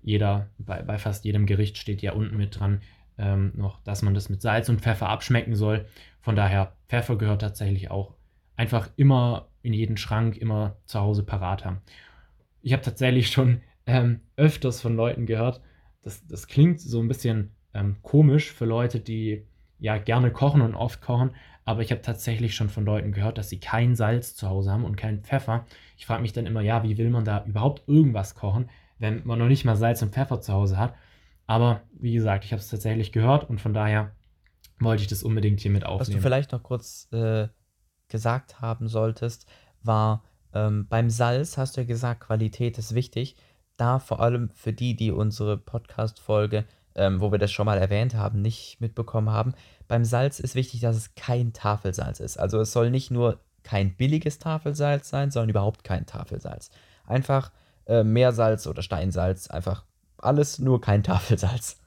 jeder, 0.03 0.49
bei, 0.59 0.83
bei 0.83 0.99
fast 0.99 1.25
jedem 1.25 1.47
Gericht 1.47 1.77
steht 1.77 2.01
ja 2.01 2.13
unten 2.13 2.37
mit 2.37 2.59
dran, 2.59 2.81
ähm, 3.19 3.53
noch, 3.57 3.83
dass 3.83 4.03
man 4.03 4.15
das 4.15 4.29
mit 4.29 4.43
Salz 4.43 4.69
und 4.69 4.81
Pfeffer 4.81 5.09
abschmecken 5.09 5.55
soll. 5.55 5.87
Von 6.21 6.37
daher, 6.37 6.77
Pfeffer 6.89 7.17
gehört 7.17 7.41
tatsächlich 7.41 7.91
auch 7.91 8.15
einfach 8.57 8.91
immer 8.97 9.49
in 9.63 9.73
jeden 9.73 9.97
Schrank, 9.97 10.37
immer 10.37 10.77
zu 10.87 11.01
Hause 11.01 11.23
parat 11.23 11.65
haben. 11.65 11.81
Ich 12.63 12.73
habe 12.73 12.83
tatsächlich 12.83 13.31
schon 13.31 13.61
ähm, 13.87 14.21
öfters 14.37 14.81
von 14.81 14.97
Leuten 14.97 15.27
gehört, 15.27 15.61
das, 16.03 16.25
das 16.27 16.47
klingt 16.47 16.81
so 16.81 17.01
ein 17.01 17.09
bisschen 17.09 17.51
ähm, 17.75 17.97
komisch 18.03 18.53
für 18.53 18.65
Leute, 18.65 19.01
die 19.01 19.45
ja 19.79 19.99
gerne 19.99 20.31
kochen 20.31 20.61
und 20.61 20.75
oft 20.75 21.03
kochen, 21.03 21.33
aber 21.65 21.83
ich 21.83 21.91
habe 21.91 22.01
tatsächlich 22.01 22.55
schon 22.55 22.69
von 22.69 22.85
Leuten 22.85 23.11
gehört, 23.11 23.39
dass 23.39 23.49
sie 23.49 23.59
kein 23.59 23.97
Salz 23.97 24.37
zu 24.37 24.49
Hause 24.49 24.71
haben 24.71 24.85
und 24.85 24.97
keinen 24.97 25.23
Pfeffer. 25.23 25.67
Ich 25.99 26.07
frage 26.07 26.23
mich 26.23 26.33
dann 26.33 26.47
immer, 26.47 26.61
ja, 26.61 26.85
wie 26.85 26.97
will 26.97 27.11
man 27.11 27.25
da 27.25 27.45
überhaupt 27.45 27.89
irgendwas 27.89 28.37
kochen, 28.37 28.71
wenn 28.99 29.27
man 29.27 29.41
noch 29.41 29.49
nicht 29.49 29.65
mal 29.65 29.77
Salz 29.77 30.01
und 30.01 30.15
Pfeffer 30.15 30.41
zu 30.41 30.53
Hause 30.53 30.79
hat? 30.79 30.95
Aber 31.47 31.83
wie 31.93 32.13
gesagt, 32.13 32.45
ich 32.45 32.53
habe 32.53 32.61
es 32.61 32.69
tatsächlich 32.69 33.13
gehört 33.13 33.49
und 33.49 33.61
von 33.61 33.73
daher 33.73 34.13
wollte 34.81 35.03
ich 35.03 35.09
das 35.09 35.23
unbedingt 35.23 35.61
hier 35.61 35.71
mit 35.71 35.85
aufnehmen. 35.85 36.01
Was 36.01 36.15
du 36.15 36.21
vielleicht 36.21 36.53
noch 36.53 36.63
kurz 36.63 37.09
äh, 37.13 37.49
gesagt 38.09 38.61
haben 38.61 38.89
solltest, 38.89 39.47
war 39.83 40.25
ähm, 40.53 40.87
beim 40.89 41.11
Salz 41.11 41.57
hast 41.59 41.77
du 41.77 41.83
ja 41.83 41.87
gesagt, 41.87 42.21
Qualität 42.21 42.79
ist 42.79 42.95
wichtig. 42.95 43.37
Da 43.77 43.99
vor 43.99 44.21
allem 44.21 44.51
für 44.55 44.73
die, 44.73 44.97
die 44.97 45.13
unsere 45.13 45.59
Podcast-Folge, 45.59 46.65
ähm, 46.95 47.21
wo 47.21 47.31
wir 47.31 47.39
das 47.39 47.53
schon 47.53 47.67
mal 47.67 47.79
erwähnt 47.79 48.15
haben, 48.15 48.41
nicht 48.41 48.81
mitbekommen 48.81 49.31
haben. 49.31 49.55
Beim 49.87 50.05
Salz 50.05 50.41
ist 50.41 50.55
wichtig, 50.55 50.81
dass 50.81 50.97
es 50.97 51.15
kein 51.15 51.53
Tafelsalz 51.53 52.21
ist. 52.21 52.39
Also 52.39 52.61
es 52.61 52.73
soll 52.73 52.91
nicht 52.91 53.11
nur 53.11 53.41
kein 53.63 53.95
billiges 53.97 54.39
Tafelsalz 54.39 55.11
sein, 55.11 55.31
sondern 55.31 55.51
überhaupt 55.51 55.85
kein 55.85 56.07
Tafelsalz. 56.07 56.71
Einfach 57.05 57.53
äh, 57.87 58.03
Meersalz 58.03 58.67
oder 58.67 58.83
Steinsalz, 58.83 59.49
einfach 59.49 59.85
alles, 60.19 60.59
nur 60.59 60.81
kein 60.81 61.03
Tafelsalz. 61.03 61.81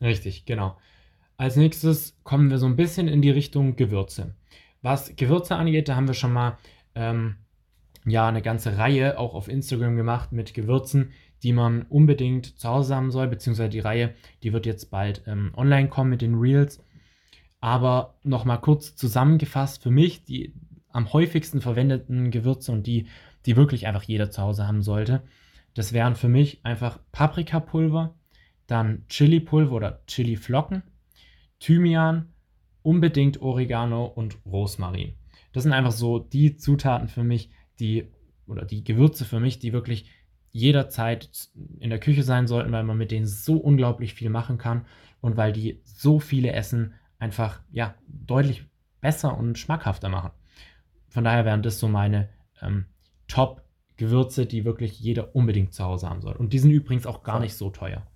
Richtig, 0.00 0.46
genau. 0.46 0.76
Als 1.36 1.56
nächstes 1.56 2.18
kommen 2.22 2.50
wir 2.50 2.58
so 2.58 2.66
ein 2.66 2.76
bisschen 2.76 3.08
in 3.08 3.22
die 3.22 3.30
Richtung 3.30 3.76
Gewürze. 3.76 4.34
Was 4.82 5.14
Gewürze 5.16 5.56
angeht, 5.56 5.88
da 5.88 5.96
haben 5.96 6.06
wir 6.06 6.14
schon 6.14 6.32
mal 6.32 6.58
ähm, 6.94 7.36
ja 8.06 8.28
eine 8.28 8.42
ganze 8.42 8.78
Reihe 8.78 9.18
auch 9.18 9.34
auf 9.34 9.48
Instagram 9.48 9.96
gemacht 9.96 10.32
mit 10.32 10.54
Gewürzen, 10.54 11.12
die 11.42 11.52
man 11.52 11.82
unbedingt 11.82 12.58
zu 12.58 12.68
Hause 12.68 12.94
haben 12.94 13.10
soll, 13.10 13.28
beziehungsweise 13.28 13.70
die 13.70 13.80
Reihe, 13.80 14.14
die 14.42 14.52
wird 14.52 14.66
jetzt 14.66 14.90
bald 14.90 15.22
ähm, 15.26 15.52
online 15.56 15.88
kommen 15.88 16.10
mit 16.10 16.22
den 16.22 16.34
Reels. 16.34 16.82
Aber 17.60 18.18
nochmal 18.22 18.60
kurz 18.60 18.96
zusammengefasst, 18.96 19.82
für 19.82 19.90
mich 19.90 20.24
die 20.24 20.54
am 20.92 21.12
häufigsten 21.12 21.60
verwendeten 21.60 22.30
Gewürze 22.30 22.72
und 22.72 22.86
die, 22.86 23.06
die 23.46 23.56
wirklich 23.56 23.86
einfach 23.86 24.02
jeder 24.02 24.30
zu 24.30 24.42
Hause 24.42 24.66
haben 24.66 24.82
sollte, 24.82 25.22
das 25.74 25.92
wären 25.92 26.14
für 26.14 26.28
mich 26.28 26.64
einfach 26.64 26.98
Paprikapulver, 27.12 28.14
dann 28.66 29.04
Chili-Pulver 29.08 29.72
oder 29.72 30.02
Chili-Flocken, 30.06 30.82
Thymian, 31.58 32.32
unbedingt 32.82 33.42
Oregano 33.42 34.06
und 34.06 34.38
Rosmarin. 34.46 35.14
Das 35.52 35.64
sind 35.64 35.72
einfach 35.72 35.92
so 35.92 36.18
die 36.18 36.56
Zutaten 36.56 37.08
für 37.08 37.24
mich, 37.24 37.50
die 37.78 38.08
oder 38.46 38.64
die 38.64 38.84
Gewürze 38.84 39.24
für 39.24 39.40
mich, 39.40 39.58
die 39.58 39.72
wirklich 39.72 40.10
jederzeit 40.50 41.30
in 41.78 41.90
der 41.90 42.00
Küche 42.00 42.22
sein 42.22 42.46
sollten, 42.46 42.72
weil 42.72 42.82
man 42.82 42.98
mit 42.98 43.10
denen 43.10 43.26
so 43.26 43.56
unglaublich 43.56 44.14
viel 44.14 44.30
machen 44.30 44.58
kann 44.58 44.86
und 45.20 45.36
weil 45.36 45.52
die 45.52 45.80
so 45.84 46.18
viele 46.18 46.52
Essen 46.52 46.94
einfach 47.18 47.60
ja 47.70 47.94
deutlich 48.08 48.64
besser 49.00 49.36
und 49.36 49.58
schmackhafter 49.58 50.08
machen. 50.08 50.30
Von 51.08 51.24
daher 51.24 51.44
wären 51.44 51.62
das 51.62 51.78
so 51.78 51.88
meine 51.88 52.28
ähm, 52.60 52.86
Top-Gewürze, 54.00 54.46
die 54.46 54.64
wirklich 54.64 54.98
jeder 54.98 55.34
unbedingt 55.36 55.74
zu 55.74 55.84
Hause 55.84 56.08
haben 56.08 56.22
soll. 56.22 56.34
Und 56.36 56.52
die 56.52 56.58
sind 56.58 56.70
übrigens 56.70 57.06
auch 57.06 57.22
gar 57.22 57.38
nicht 57.38 57.54
so 57.54 57.70
teuer. 57.70 58.06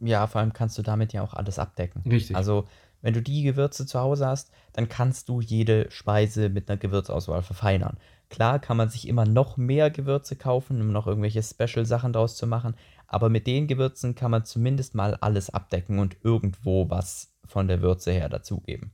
Ja, 0.00 0.26
vor 0.26 0.40
allem 0.40 0.52
kannst 0.52 0.76
du 0.78 0.82
damit 0.82 1.12
ja 1.12 1.22
auch 1.22 1.34
alles 1.34 1.58
abdecken. 1.58 2.02
Richtig. 2.10 2.34
Also, 2.34 2.64
wenn 3.02 3.14
du 3.14 3.22
die 3.22 3.42
Gewürze 3.42 3.86
zu 3.86 4.00
Hause 4.00 4.26
hast, 4.26 4.50
dann 4.72 4.88
kannst 4.88 5.28
du 5.28 5.40
jede 5.40 5.90
Speise 5.90 6.48
mit 6.48 6.68
einer 6.68 6.78
Gewürzauswahl 6.78 7.42
verfeinern. 7.42 7.98
Klar 8.28 8.58
kann 8.58 8.76
man 8.76 8.88
sich 8.88 9.08
immer 9.08 9.24
noch 9.24 9.56
mehr 9.56 9.90
Gewürze 9.90 10.36
kaufen, 10.36 10.80
um 10.80 10.92
noch 10.92 11.06
irgendwelche 11.06 11.42
Special-Sachen 11.42 12.12
draus 12.12 12.36
zu 12.36 12.46
machen, 12.46 12.74
aber 13.06 13.28
mit 13.28 13.46
den 13.46 13.66
Gewürzen 13.66 14.14
kann 14.14 14.30
man 14.30 14.44
zumindest 14.44 14.94
mal 14.94 15.16
alles 15.16 15.50
abdecken 15.50 15.98
und 15.98 16.16
irgendwo 16.22 16.88
was 16.90 17.34
von 17.44 17.68
der 17.68 17.82
Würze 17.82 18.12
her 18.12 18.28
dazugeben. 18.28 18.92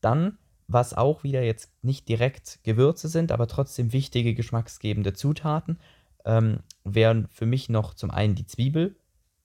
Dann, 0.00 0.38
was 0.66 0.94
auch 0.94 1.24
wieder 1.24 1.42
jetzt 1.42 1.72
nicht 1.82 2.08
direkt 2.08 2.60
Gewürze 2.62 3.08
sind, 3.08 3.32
aber 3.32 3.46
trotzdem 3.46 3.92
wichtige 3.92 4.34
geschmacksgebende 4.34 5.12
Zutaten, 5.12 5.78
ähm, 6.24 6.60
wären 6.84 7.28
für 7.28 7.46
mich 7.46 7.68
noch 7.68 7.94
zum 7.94 8.10
einen 8.10 8.34
die 8.34 8.46
Zwiebel. 8.46 8.96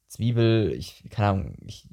Zwiebel, 0.08 0.72
ich, 0.72 1.04
keine 1.10 1.28
Ahnung, 1.30 1.54
ich, 1.66 1.88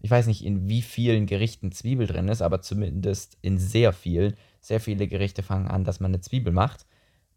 ich 0.00 0.10
weiß 0.10 0.26
nicht, 0.26 0.44
in 0.44 0.68
wie 0.68 0.82
vielen 0.82 1.26
Gerichten 1.26 1.72
Zwiebel 1.72 2.06
drin 2.06 2.28
ist, 2.28 2.42
aber 2.42 2.60
zumindest 2.60 3.38
in 3.40 3.58
sehr 3.58 3.92
vielen 3.92 4.34
sehr 4.62 4.80
viele 4.80 5.08
Gerichte 5.08 5.42
fangen 5.42 5.66
an, 5.66 5.84
dass 5.84 6.00
man 6.00 6.12
eine 6.12 6.20
Zwiebel 6.20 6.52
macht. 6.52 6.86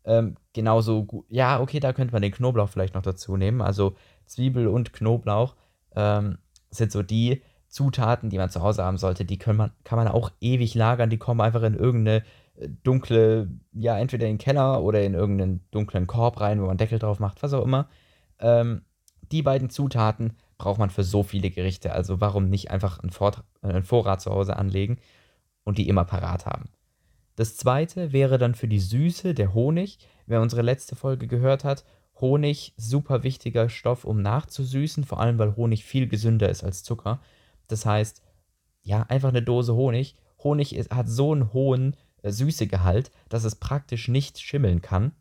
Ähm, 0.06 0.38
genauso 0.54 1.04
gut, 1.04 1.26
ja, 1.30 1.60
okay, 1.60 1.80
da 1.80 1.92
könnte 1.92 2.14
man 2.14 2.22
den 2.22 2.32
Knoblauch 2.32 2.70
vielleicht 2.70 2.94
noch 2.94 3.02
dazu 3.02 3.36
nehmen. 3.36 3.62
Also 3.62 3.96
Zwiebel 4.28 4.68
und 4.68 4.94
Knoblauch 4.94 5.56
ähm, 5.96 6.38
sind 6.70 6.92
so 6.92 7.02
die 7.02 7.42
Zutaten, 7.76 8.30
die 8.30 8.38
man 8.38 8.50
zu 8.50 8.62
Hause 8.62 8.86
haben 8.86 8.98
sollte. 8.98 9.26
Die 9.26 9.38
man, 9.48 9.72
kann 9.84 9.98
man 9.98 10.08
auch 10.08 10.32
ewig 10.40 10.76
lagern. 10.76 11.10
Die 11.10 11.18
kommen 11.18 11.42
einfach 11.42 11.62
in 11.64 11.74
irgendeine 11.74 12.24
äh, 12.56 12.70
dunkle, 12.84 13.50
ja, 13.74 14.00
entweder 14.00 14.28
in 14.28 14.36
den 14.36 14.38
Keller 14.38 14.82
oder 14.82 15.04
in 15.04 15.14
irgendeinen 15.14 15.60
dunklen 15.72 16.08
Korb 16.08 16.40
rein, 16.40 16.62
wo 16.62 16.68
man 16.68 16.78
Deckel 16.78 17.00
drauf 17.00 17.20
macht, 17.20 17.44
was 17.44 17.52
auch 17.52 17.66
immer. 17.66 17.90
Ähm, 18.40 18.84
die 19.30 19.42
beiden 19.42 19.70
Zutaten 19.70 20.38
braucht 20.58 20.80
man 20.80 20.90
für 20.90 21.04
so 21.04 21.22
viele 21.22 21.50
Gerichte. 21.50 21.92
Also 21.92 22.22
warum 22.22 22.50
nicht 22.50 22.72
einfach 22.72 23.00
einen, 23.00 23.12
Vorrat, 23.12 23.44
einen 23.62 23.84
Vorrat 23.84 24.22
zu 24.22 24.32
Hause 24.32 24.56
anlegen 24.56 25.00
und 25.66 25.78
die 25.78 25.90
immer 25.90 26.06
parat 26.06 26.46
haben. 26.46 26.70
Das 27.36 27.58
zweite 27.58 28.14
wäre 28.14 28.38
dann 28.38 28.56
für 28.56 28.70
die 28.70 28.80
Süße 28.80 29.34
der 29.34 29.54
Honig. 29.54 30.00
Wer 30.28 30.40
unsere 30.40 30.62
letzte 30.62 30.96
Folge 30.96 31.28
gehört 31.28 31.66
hat, 31.66 31.84
Honig, 32.22 32.74
super 32.78 33.24
wichtiger 33.24 33.68
Stoff, 33.68 34.06
um 34.06 34.22
nachzusüßen, 34.22 35.04
vor 35.04 35.20
allem 35.20 35.38
weil 35.40 35.58
Honig 35.58 35.84
viel 35.84 36.08
gesünder 36.08 36.48
ist 36.48 36.64
als 36.64 36.84
Zucker. 36.84 37.20
Das 37.68 37.86
heißt, 37.86 38.22
ja, 38.84 39.04
einfach 39.04 39.30
eine 39.30 39.42
Dose 39.42 39.76
Honig. 39.76 40.16
Honig 40.44 40.76
ist, 40.76 40.92
hat 40.92 41.10
so 41.10 41.32
einen 41.32 41.54
hohen 41.54 41.96
äh, 42.22 42.32
Süßegehalt, 42.32 43.12
dass 43.30 43.44
es 43.44 43.56
praktisch 43.56 44.08
nicht 44.08 44.40
schimmeln 44.40 44.82
kann. 44.82 45.14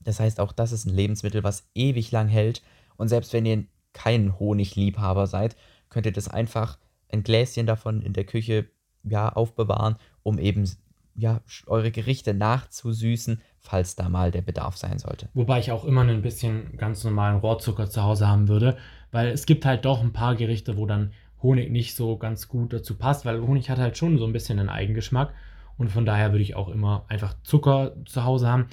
Das 0.00 0.20
heißt, 0.20 0.40
auch 0.40 0.52
das 0.52 0.72
ist 0.72 0.86
ein 0.86 0.94
Lebensmittel, 0.94 1.44
was 1.44 1.68
ewig 1.74 2.10
lang 2.10 2.28
hält. 2.28 2.62
Und 2.96 3.08
selbst 3.08 3.32
wenn 3.32 3.46
ihr 3.46 3.64
kein 3.92 4.38
Honigliebhaber 4.38 5.26
seid, 5.26 5.56
könnt 5.88 6.06
ihr 6.06 6.12
das 6.12 6.28
einfach 6.28 6.78
ein 7.10 7.22
Gläschen 7.22 7.66
davon 7.66 8.02
in 8.02 8.12
der 8.12 8.24
Küche 8.24 8.68
ja, 9.04 9.28
aufbewahren, 9.28 9.96
um 10.22 10.38
eben 10.38 10.68
ja, 11.14 11.40
eure 11.66 11.90
Gerichte 11.90 12.32
nachzusüßen, 12.32 13.40
falls 13.60 13.96
da 13.96 14.08
mal 14.08 14.30
der 14.30 14.42
Bedarf 14.42 14.76
sein 14.76 14.98
sollte. 14.98 15.28
Wobei 15.34 15.58
ich 15.58 15.72
auch 15.72 15.84
immer 15.84 16.02
ein 16.02 16.22
bisschen 16.22 16.76
ganz 16.76 17.02
normalen 17.02 17.38
Rohrzucker 17.38 17.90
zu 17.90 18.02
Hause 18.02 18.28
haben 18.28 18.48
würde, 18.48 18.76
weil 19.10 19.28
es 19.28 19.46
gibt 19.46 19.64
halt 19.64 19.84
doch 19.84 20.00
ein 20.00 20.12
paar 20.12 20.36
Gerichte, 20.36 20.76
wo 20.76 20.86
dann 20.86 21.12
Honig 21.42 21.70
nicht 21.70 21.94
so 21.94 22.16
ganz 22.16 22.48
gut 22.48 22.72
dazu 22.72 22.96
passt, 22.96 23.24
weil 23.24 23.40
Honig 23.40 23.70
hat 23.70 23.78
halt 23.78 23.96
schon 23.96 24.18
so 24.18 24.26
ein 24.26 24.32
bisschen 24.32 24.58
einen 24.58 24.68
Eigengeschmack 24.68 25.32
und 25.76 25.90
von 25.90 26.04
daher 26.04 26.32
würde 26.32 26.42
ich 26.42 26.56
auch 26.56 26.68
immer 26.68 27.04
einfach 27.08 27.40
Zucker 27.42 27.96
zu 28.04 28.24
Hause 28.24 28.48
haben. 28.48 28.66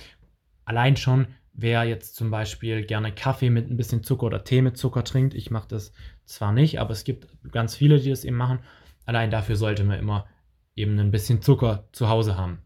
Allein 0.66 0.98
schon, 0.98 1.28
wer 1.54 1.84
jetzt 1.84 2.16
zum 2.16 2.32
Beispiel 2.32 2.86
gerne 2.86 3.14
Kaffee 3.14 3.52
mit 3.52 3.70
ein 3.70 3.78
bisschen 3.78 4.04
Zucker 4.04 4.26
oder 4.26 4.44
Tee 4.44 4.62
mit 4.62 4.78
Zucker 4.78 5.04
trinkt, 5.04 5.36
ich 5.36 5.52
mache 5.52 5.68
das 5.68 5.94
zwar 6.26 6.52
nicht, 6.52 6.80
aber 6.80 6.92
es 6.92 7.04
gibt 7.04 7.28
ganz 7.52 7.76
viele, 7.76 8.00
die 8.00 8.10
das 8.10 8.24
eben 8.24 8.38
machen. 8.38 8.60
Allein 9.06 9.30
dafür 9.30 9.56
sollte 9.56 9.84
man 9.84 10.00
immer 10.00 10.28
eben 10.76 11.00
ein 11.00 11.12
bisschen 11.12 11.42
Zucker 11.42 11.88
zu 11.92 12.10
Hause 12.10 12.36
haben. 12.38 12.60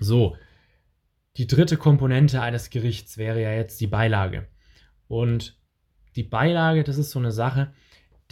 So, 0.00 0.36
die 1.36 1.46
dritte 1.46 1.76
Komponente 1.76 2.42
eines 2.42 2.70
Gerichts 2.70 3.16
wäre 3.16 3.40
ja 3.40 3.52
jetzt 3.52 3.80
die 3.80 3.86
Beilage. 3.86 4.48
Und 5.06 5.58
die 6.16 6.24
Beilage, 6.24 6.84
das 6.84 6.98
ist 6.98 7.10
so 7.10 7.18
eine 7.18 7.32
Sache, 7.32 7.72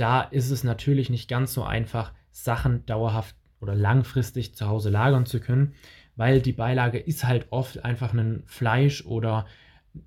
da 0.00 0.23
ist 0.23 0.50
es 0.50 0.64
natürlich 0.64 1.11
nicht 1.11 1.28
ganz 1.28 1.52
so 1.52 1.62
einfach, 1.62 2.12
Sachen 2.30 2.87
dauerhaft 2.87 3.37
oder 3.61 3.75
langfristig 3.75 4.54
zu 4.54 4.66
Hause 4.66 4.88
lagern 4.88 5.26
zu 5.26 5.40
können, 5.40 5.75
weil 6.16 6.40
die 6.40 6.52
Beilage 6.52 6.99
ist 6.99 7.25
halt 7.25 7.49
oft 7.50 7.85
einfach 7.85 8.14
ein 8.14 8.42
Fleisch 8.47 9.04
oder 9.04 9.47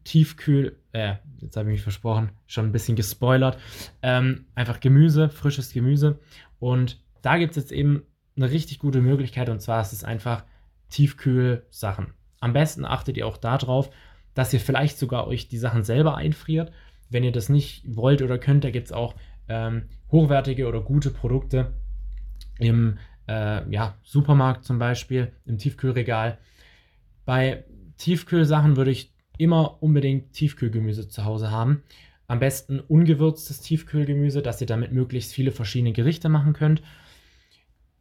Tiefkühl, 0.04 0.78
äh, 0.94 1.16
jetzt 1.42 1.58
habe 1.58 1.70
ich 1.70 1.74
mich 1.74 1.82
versprochen, 1.82 2.32
schon 2.48 2.66
ein 2.66 2.72
bisschen 2.72 2.96
gespoilert, 2.96 3.60
ähm, 4.02 4.46
einfach 4.56 4.80
Gemüse, 4.80 5.30
frisches 5.30 5.74
Gemüse. 5.74 6.20
Und 6.60 7.00
da 7.22 7.38
gibt 7.38 7.52
es 7.52 7.58
jetzt 7.58 7.72
eben 7.72 8.04
eine 8.36 8.50
richtig 8.50 8.80
gute 8.80 9.02
Möglichkeit 9.02 9.50
und 9.50 9.62
zwar 9.62 9.82
ist 9.82 9.94
es 9.94 10.04
einfach 10.04 10.44
Tiefkühlsachen. 10.90 12.14
Am 12.40 12.54
besten 12.54 12.86
achtet 12.86 13.18
ihr 13.18 13.28
auch 13.28 13.38
darauf, 13.38 13.92
dass 14.34 14.54
ihr 14.54 14.60
vielleicht 14.60 14.98
sogar 14.98 15.28
euch 15.28 15.48
die 15.50 15.58
Sachen 15.58 15.84
selber 15.84 16.16
einfriert. 16.16 16.72
Wenn 17.10 17.24
ihr 17.24 17.32
das 17.32 17.50
nicht 17.50 17.84
wollt 17.86 18.22
oder 18.22 18.40
könnt, 18.40 18.64
da 18.64 18.72
gibt 18.72 18.88
es 18.88 18.92
auch 18.92 19.14
ähm, 19.48 19.84
hochwertige 20.12 20.68
oder 20.68 20.82
gute 20.82 21.10
Produkte 21.10 21.74
im 22.60 22.98
äh, 23.28 23.70
ja, 23.70 23.98
Supermarkt 24.04 24.66
zum 24.66 24.80
Beispiel, 24.80 25.32
im 25.46 25.58
Tiefkühlregal. 25.58 26.38
Bei 27.26 27.66
Tiefkühlsachen 27.98 28.76
würde 28.76 28.92
ich 28.92 29.14
immer 29.38 29.82
unbedingt 29.82 30.34
Tiefkühlgemüse 30.34 31.08
zu 31.08 31.26
Hause 31.26 31.52
haben. 31.52 31.84
Am 32.28 32.40
besten 32.40 32.80
ungewürztes 32.80 33.62
Tiefkühlgemüse, 33.62 34.42
dass 34.42 34.62
ihr 34.62 34.68
damit 34.68 34.92
möglichst 34.92 35.34
viele 35.34 35.52
verschiedene 35.52 35.94
Gerichte 35.94 36.30
machen 36.30 36.54
könnt 36.54 36.82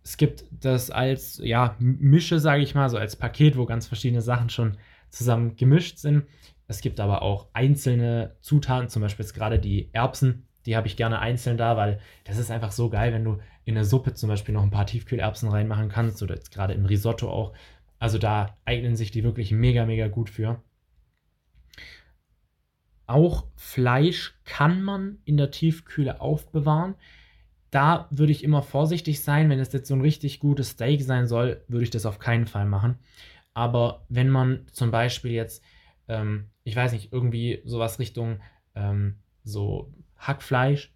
es 0.05 0.17
gibt 0.17 0.45
das 0.51 0.91
als 0.91 1.41
ja, 1.43 1.77
Mische, 1.79 2.41
sage 2.41 2.63
ich 2.63 2.75
mal, 2.75 2.89
so 2.89 2.99
als 2.99 3.17
Paket, 3.17 3.57
wo 3.57 3.67
ganz 3.67 3.87
verschiedene 3.87 4.23
Sachen 4.23 4.51
schon 4.51 4.77
zusammen 5.11 5.57
gemischt 5.57 5.99
sind. 5.99 6.25
Es 6.67 6.81
gibt 6.81 7.01
aber 7.01 7.23
auch 7.23 7.49
einzelne 7.53 8.37
Zutaten, 8.41 8.89
zum 8.89 9.03
Beispiel 9.03 9.25
jetzt 9.25 9.35
gerade 9.35 9.59
die 9.59 9.91
Erbsen, 9.93 10.47
die 10.67 10.77
habe 10.77 10.87
ich 10.87 10.97
gerne 10.97 11.19
einzeln 11.19 11.57
da, 11.57 11.77
weil 11.77 12.01
das 12.25 12.39
ist 12.39 12.51
einfach 12.51 12.73
so 12.73 12.91
geil, 12.91 13.13
wenn 13.13 13.25
du 13.25 13.39
in 13.65 13.77
eine 13.77 13.85
Suppe 13.85 14.15
zum 14.15 14.29
Beispiel 14.29 14.55
noch 14.55 14.63
ein 14.63 14.71
paar 14.71 14.87
Tiefkühlerbsen 14.87 15.49
reinmachen 15.49 15.89
kannst 15.89 16.23
oder 16.23 16.35
jetzt 16.35 16.53
gerade 16.53 16.75
im 16.75 16.85
Risotto 16.85 17.31
auch. 17.31 17.53
Also 17.99 18.19
da 18.19 18.57
eignen 18.65 18.97
sich 18.97 19.11
die 19.11 19.25
wirklich 19.25 19.53
mega, 19.53 19.87
mega 19.87 20.09
gut 20.09 20.31
für. 20.31 20.61
Auch 23.07 23.45
Fleisch 23.57 24.35
kann 24.45 24.83
man 24.83 25.19
in 25.25 25.37
der 25.37 25.51
Tiefkühle 25.51 26.21
aufbewahren 26.21 26.95
da 27.73 28.07
würde 28.11 28.33
ich 28.33 28.45
immer 28.45 28.63
vorsichtig 28.63 29.23
sein. 29.23 29.49
Wenn 29.49 29.59
es 29.59 29.73
jetzt 29.73 29.89
so 29.89 29.95
ein 29.95 30.03
richtig 30.03 30.41
gutes 30.41 30.71
Steak 30.71 31.03
sein 31.03 31.27
soll, 31.27 31.65
würde 31.69 31.85
ich 31.85 31.91
das 31.91 32.07
auf 32.07 32.19
keinen 32.19 32.47
Fall 32.47 32.67
machen. 32.67 32.99
Aber 33.55 34.05
wenn 34.11 34.29
man 34.29 34.67
zum 34.71 34.91
Beispiel 34.91 35.33
jetzt, 35.33 35.65
ähm, 36.07 36.51
ich 36.65 36.77
weiß 36.77 36.93
nicht, 36.93 37.13
irgendwie 37.13 37.63
sowas 37.65 37.99
Richtung 37.99 38.41
ähm, 38.75 39.17
so 39.43 39.91
Hackfleisch 40.23 40.95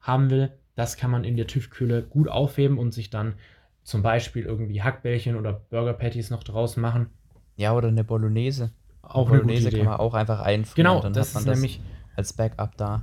haben 0.00 0.30
will, 0.30 0.52
das 0.74 0.96
kann 0.96 1.10
man 1.10 1.24
in 1.24 1.36
der 1.36 1.46
Tiefkühle 1.46 2.02
gut 2.02 2.28
aufheben 2.28 2.78
und 2.78 2.92
sich 2.92 3.10
dann 3.10 3.34
zum 3.82 4.02
Beispiel 4.02 4.44
irgendwie 4.44 4.82
Hackbällchen 4.82 5.36
oder 5.36 5.52
Burger 5.52 5.94
Patties 5.94 6.30
noch 6.30 6.44
draus 6.44 6.76
machen. 6.76 7.08
Ja, 7.56 7.74
oder 7.74 7.88
eine 7.88 8.04
Bolognese. 8.04 8.72
Auch 9.02 9.28
eine 9.28 9.40
Bolognese 9.40 9.70
kann 9.70 9.86
man 9.86 9.96
auch 9.96 10.14
einfach 10.14 10.40
einfrieren. 10.40 10.88
Genau, 10.88 11.02
dann 11.02 11.12
das 11.12 11.34
hat 11.34 11.34
man 11.34 11.40
ist 11.42 11.48
das 11.48 11.56
nämlich 11.56 11.80
als 12.14 12.32
Backup 12.32 12.76
da. 12.76 13.02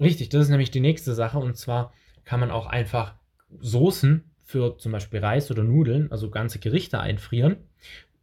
Richtig, 0.00 0.30
das 0.30 0.42
ist 0.42 0.48
nämlich 0.48 0.70
die 0.70 0.80
nächste 0.80 1.14
Sache 1.14 1.38
und 1.38 1.56
zwar 1.56 1.92
kann 2.24 2.40
man 2.40 2.50
auch 2.50 2.66
einfach 2.66 3.14
Soßen 3.60 4.24
für 4.42 4.78
zum 4.78 4.92
Beispiel 4.92 5.20
Reis 5.20 5.50
oder 5.50 5.62
Nudeln, 5.62 6.10
also 6.10 6.30
ganze 6.30 6.58
Gerichte 6.58 7.00
einfrieren. 7.00 7.56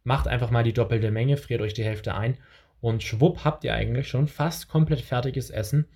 Macht 0.04 0.26
einfach 0.26 0.50
mal 0.50 0.64
die 0.64 0.72
doppelte 0.72 1.10
Menge, 1.10 1.36
friert 1.36 1.60
euch 1.60 1.74
die 1.74 1.84
Hälfte 1.84 2.14
ein 2.14 2.38
Und 2.80 3.02
schwupp 3.02 3.44
habt 3.44 3.62
ihr 3.64 3.74
eigentlich 3.74 4.08
schon 4.08 4.26
fast 4.26 4.68
komplett 4.68 5.00
fertiges 5.00 5.50
Essen 5.50 5.86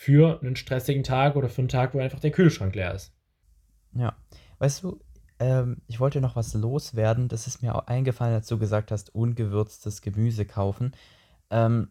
für 0.00 0.40
einen 0.40 0.56
stressigen 0.56 1.02
Tag 1.02 1.36
oder 1.36 1.50
für 1.50 1.60
einen 1.60 1.68
Tag, 1.68 1.92
wo 1.92 1.98
einfach 1.98 2.20
der 2.20 2.30
Kühlschrank 2.30 2.74
leer 2.74 2.94
ist. 2.94 3.12
Ja, 3.92 4.16
weißt 4.58 4.82
du, 4.82 4.98
ähm, 5.38 5.82
ich 5.88 6.00
wollte 6.00 6.22
noch 6.22 6.36
was 6.36 6.54
loswerden. 6.54 7.28
Das 7.28 7.46
ist 7.46 7.60
mir 7.60 7.74
auch 7.74 7.86
eingefallen, 7.86 8.32
als 8.32 8.46
du 8.46 8.58
gesagt 8.58 8.92
hast, 8.92 9.14
ungewürztes 9.14 10.00
Gemüse 10.00 10.46
kaufen. 10.46 10.92
Ähm, 11.50 11.90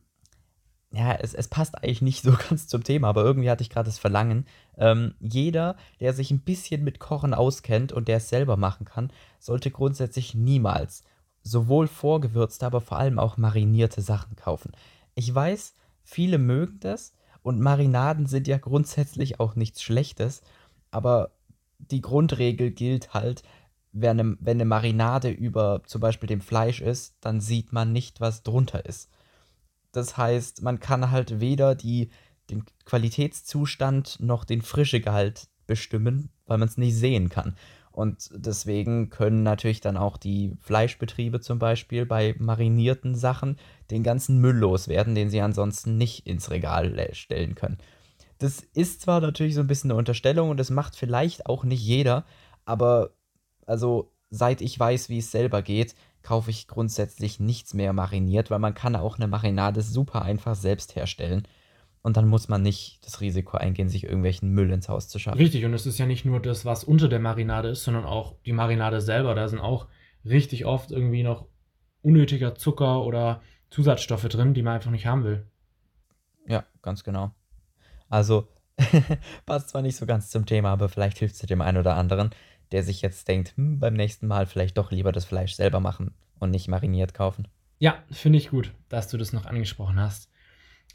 ja, 0.90 1.14
es, 1.14 1.36
es 1.36 1.50
passt 1.50 1.76
eigentlich 1.76 2.02
nicht 2.02 2.24
so 2.24 2.32
ganz 2.32 2.68
zum 2.68 2.84
Thema, 2.84 3.10
aber 3.10 3.24
irgendwie 3.24 3.52
hatte 3.52 3.62
ich 3.62 3.70
gerade 3.70 3.86
das 3.86 4.00
Verlangen. 4.00 4.48
Ähm, 4.80 5.14
jeder, 5.20 5.76
der 6.00 6.14
sich 6.14 6.32
ein 6.32 6.40
bisschen 6.42 6.84
mit 6.84 7.00
Kochen 7.00 7.36
auskennt 7.36 7.92
und 7.92 8.08
der 8.08 8.18
es 8.18 8.30
selber 8.30 8.58
machen 8.58 8.86
kann, 8.86 9.14
sollte 9.38 9.70
grundsätzlich 9.70 10.34
niemals 10.34 11.04
sowohl 11.44 11.86
vorgewürzte, 11.86 12.66
aber 12.66 12.82
vor 12.82 12.98
allem 12.98 13.20
auch 13.20 13.38
marinierte 13.38 14.02
Sachen 14.02 14.36
kaufen. 14.36 14.72
Ich 15.14 15.32
weiß, 15.32 15.76
viele 16.02 16.40
mögen 16.40 16.80
das 16.80 17.14
und 17.42 17.60
Marinaden 17.60 18.26
sind 18.26 18.48
ja 18.48 18.58
grundsätzlich 18.58 19.40
auch 19.40 19.56
nichts 19.56 19.82
Schlechtes, 19.82 20.42
aber 20.92 21.32
die 21.78 22.02
Grundregel 22.02 22.72
gilt 22.72 23.14
halt, 23.14 23.44
wenn 23.92 24.20
eine, 24.20 24.38
wenn 24.40 24.58
eine 24.58 24.66
Marinade 24.66 25.30
über 25.30 25.82
zum 25.86 26.02
Beispiel 26.02 26.28
dem 26.28 26.42
Fleisch 26.42 26.82
ist, 26.82 27.16
dann 27.22 27.42
sieht 27.42 27.74
man 27.74 27.92
nicht, 27.92 28.22
was 28.22 28.44
drunter 28.44 28.86
ist. 28.86 29.10
Das 29.92 30.18
heißt, 30.18 30.62
man 30.62 30.80
kann 30.80 31.10
halt 31.12 31.40
weder 31.40 31.76
die, 31.76 32.10
den 32.50 32.64
Qualitätszustand 32.86 34.20
noch 34.20 34.46
den 34.46 34.62
Frischegehalt 34.62 35.48
bestimmen, 35.66 36.30
weil 36.46 36.58
man 36.58 36.68
es 36.68 36.78
nicht 36.78 36.96
sehen 36.96 37.30
kann. 37.30 37.56
Und 37.92 38.30
deswegen 38.34 39.10
können 39.10 39.44
natürlich 39.44 39.82
dann 39.82 39.98
auch 39.98 40.18
die 40.18 40.54
Fleischbetriebe 40.62 41.42
zum 41.42 41.60
Beispiel 41.60 42.06
bei 42.06 42.36
marinierten 42.38 43.16
Sachen 43.16 43.58
den 43.92 44.04
ganzen 44.04 44.40
Müll 44.40 44.56
loswerden, 44.56 45.16
den 45.16 45.30
sie 45.30 45.42
ansonsten 45.42 45.98
nicht 45.98 46.28
ins 46.28 46.50
Regal 46.50 47.10
stellen 47.14 47.56
können. 47.56 47.78
Das 48.38 48.62
ist 48.74 49.02
zwar 49.02 49.20
natürlich 49.20 49.56
so 49.56 49.62
ein 49.62 49.68
bisschen 49.68 49.92
eine 49.92 49.98
Unterstellung 49.98 50.50
und 50.50 50.58
das 50.58 50.70
macht 50.70 50.96
vielleicht 50.96 51.48
auch 51.48 51.66
nicht 51.66 51.82
jeder, 51.82 52.26
aber 52.64 53.12
also 53.66 54.12
seit 54.30 54.62
ich 54.62 54.80
weiß, 54.80 55.10
wie 55.10 55.18
es 55.18 55.32
selber 55.32 55.62
geht, 55.62 55.96
kaufe 56.22 56.50
ich 56.50 56.68
grundsätzlich 56.68 57.40
nichts 57.40 57.74
mehr 57.74 57.94
mariniert, 57.94 58.50
weil 58.50 58.60
man 58.60 58.74
kann 58.74 58.96
auch 58.96 59.18
eine 59.18 59.28
Marinade 59.28 59.82
super 59.82 60.22
einfach 60.22 60.56
selbst 60.56 60.96
herstellen. 60.96 61.48
Und 62.02 62.16
dann 62.16 62.28
muss 62.28 62.48
man 62.48 62.62
nicht 62.62 63.06
das 63.06 63.20
Risiko 63.20 63.58
eingehen, 63.58 63.90
sich 63.90 64.06
irgendwelchen 64.06 64.52
Müll 64.52 64.72
ins 64.72 64.88
Haus 64.88 65.10
zu 65.10 65.20
schaffen. 65.20 65.38
Richtig, 65.38 65.66
und 65.66 65.74
es 65.74 65.86
ist 65.86 65.98
ja 65.98 66.06
nicht 66.06 66.24
nur 66.24 66.40
das, 66.40 66.64
was 66.64 66.84
unter 66.84 67.10
der 67.10 67.20
Marinade 67.20 67.70
ist, 67.70 67.84
sondern 67.84 68.06
auch 68.06 68.36
die 68.46 68.54
Marinade 68.54 69.02
selber. 69.02 69.36
Da 69.36 69.48
sind 69.48 69.60
auch 69.60 69.88
richtig 70.24 70.66
oft 70.66 70.92
irgendwie 70.92 71.24
noch 71.24 71.48
unnötiger 72.02 72.56
Zucker 72.56 73.04
oder 73.04 73.42
Zusatzstoffe 73.70 74.28
drin, 74.30 74.54
die 74.54 74.62
man 74.62 74.76
einfach 74.76 74.92
nicht 74.92 75.06
haben 75.06 75.24
will. 75.24 75.46
Ja, 76.48 76.66
ganz 76.82 77.04
genau. 77.04 77.32
Also, 78.10 78.48
passt 79.46 79.70
zwar 79.70 79.82
nicht 79.82 79.98
so 79.98 80.06
ganz 80.06 80.30
zum 80.30 80.46
Thema, 80.46 80.72
aber 80.72 80.90
vielleicht 80.90 81.18
hilft 81.20 81.36
es 81.36 81.42
dem 81.42 81.62
einen 81.62 81.78
oder 81.78 81.96
anderen, 81.96 82.32
der 82.72 82.84
sich 82.84 83.02
jetzt 83.02 83.28
denkt, 83.28 83.56
hm, 83.58 83.80
beim 83.80 83.94
nächsten 83.94 84.28
Mal 84.28 84.46
vielleicht 84.46 84.78
doch 84.78 84.92
lieber 84.92 85.12
das 85.12 85.26
Fleisch 85.26 85.54
selber 85.54 85.80
machen 85.80 86.14
und 86.40 86.52
nicht 86.52 86.68
mariniert 86.68 87.14
kaufen. 87.14 87.48
Ja, 87.78 88.04
finde 88.12 88.38
ich 88.38 88.50
gut, 88.50 88.74
dass 88.90 89.08
du 89.08 89.18
das 89.18 89.34
noch 89.34 89.46
angesprochen 89.46 90.00
hast. 90.00 90.30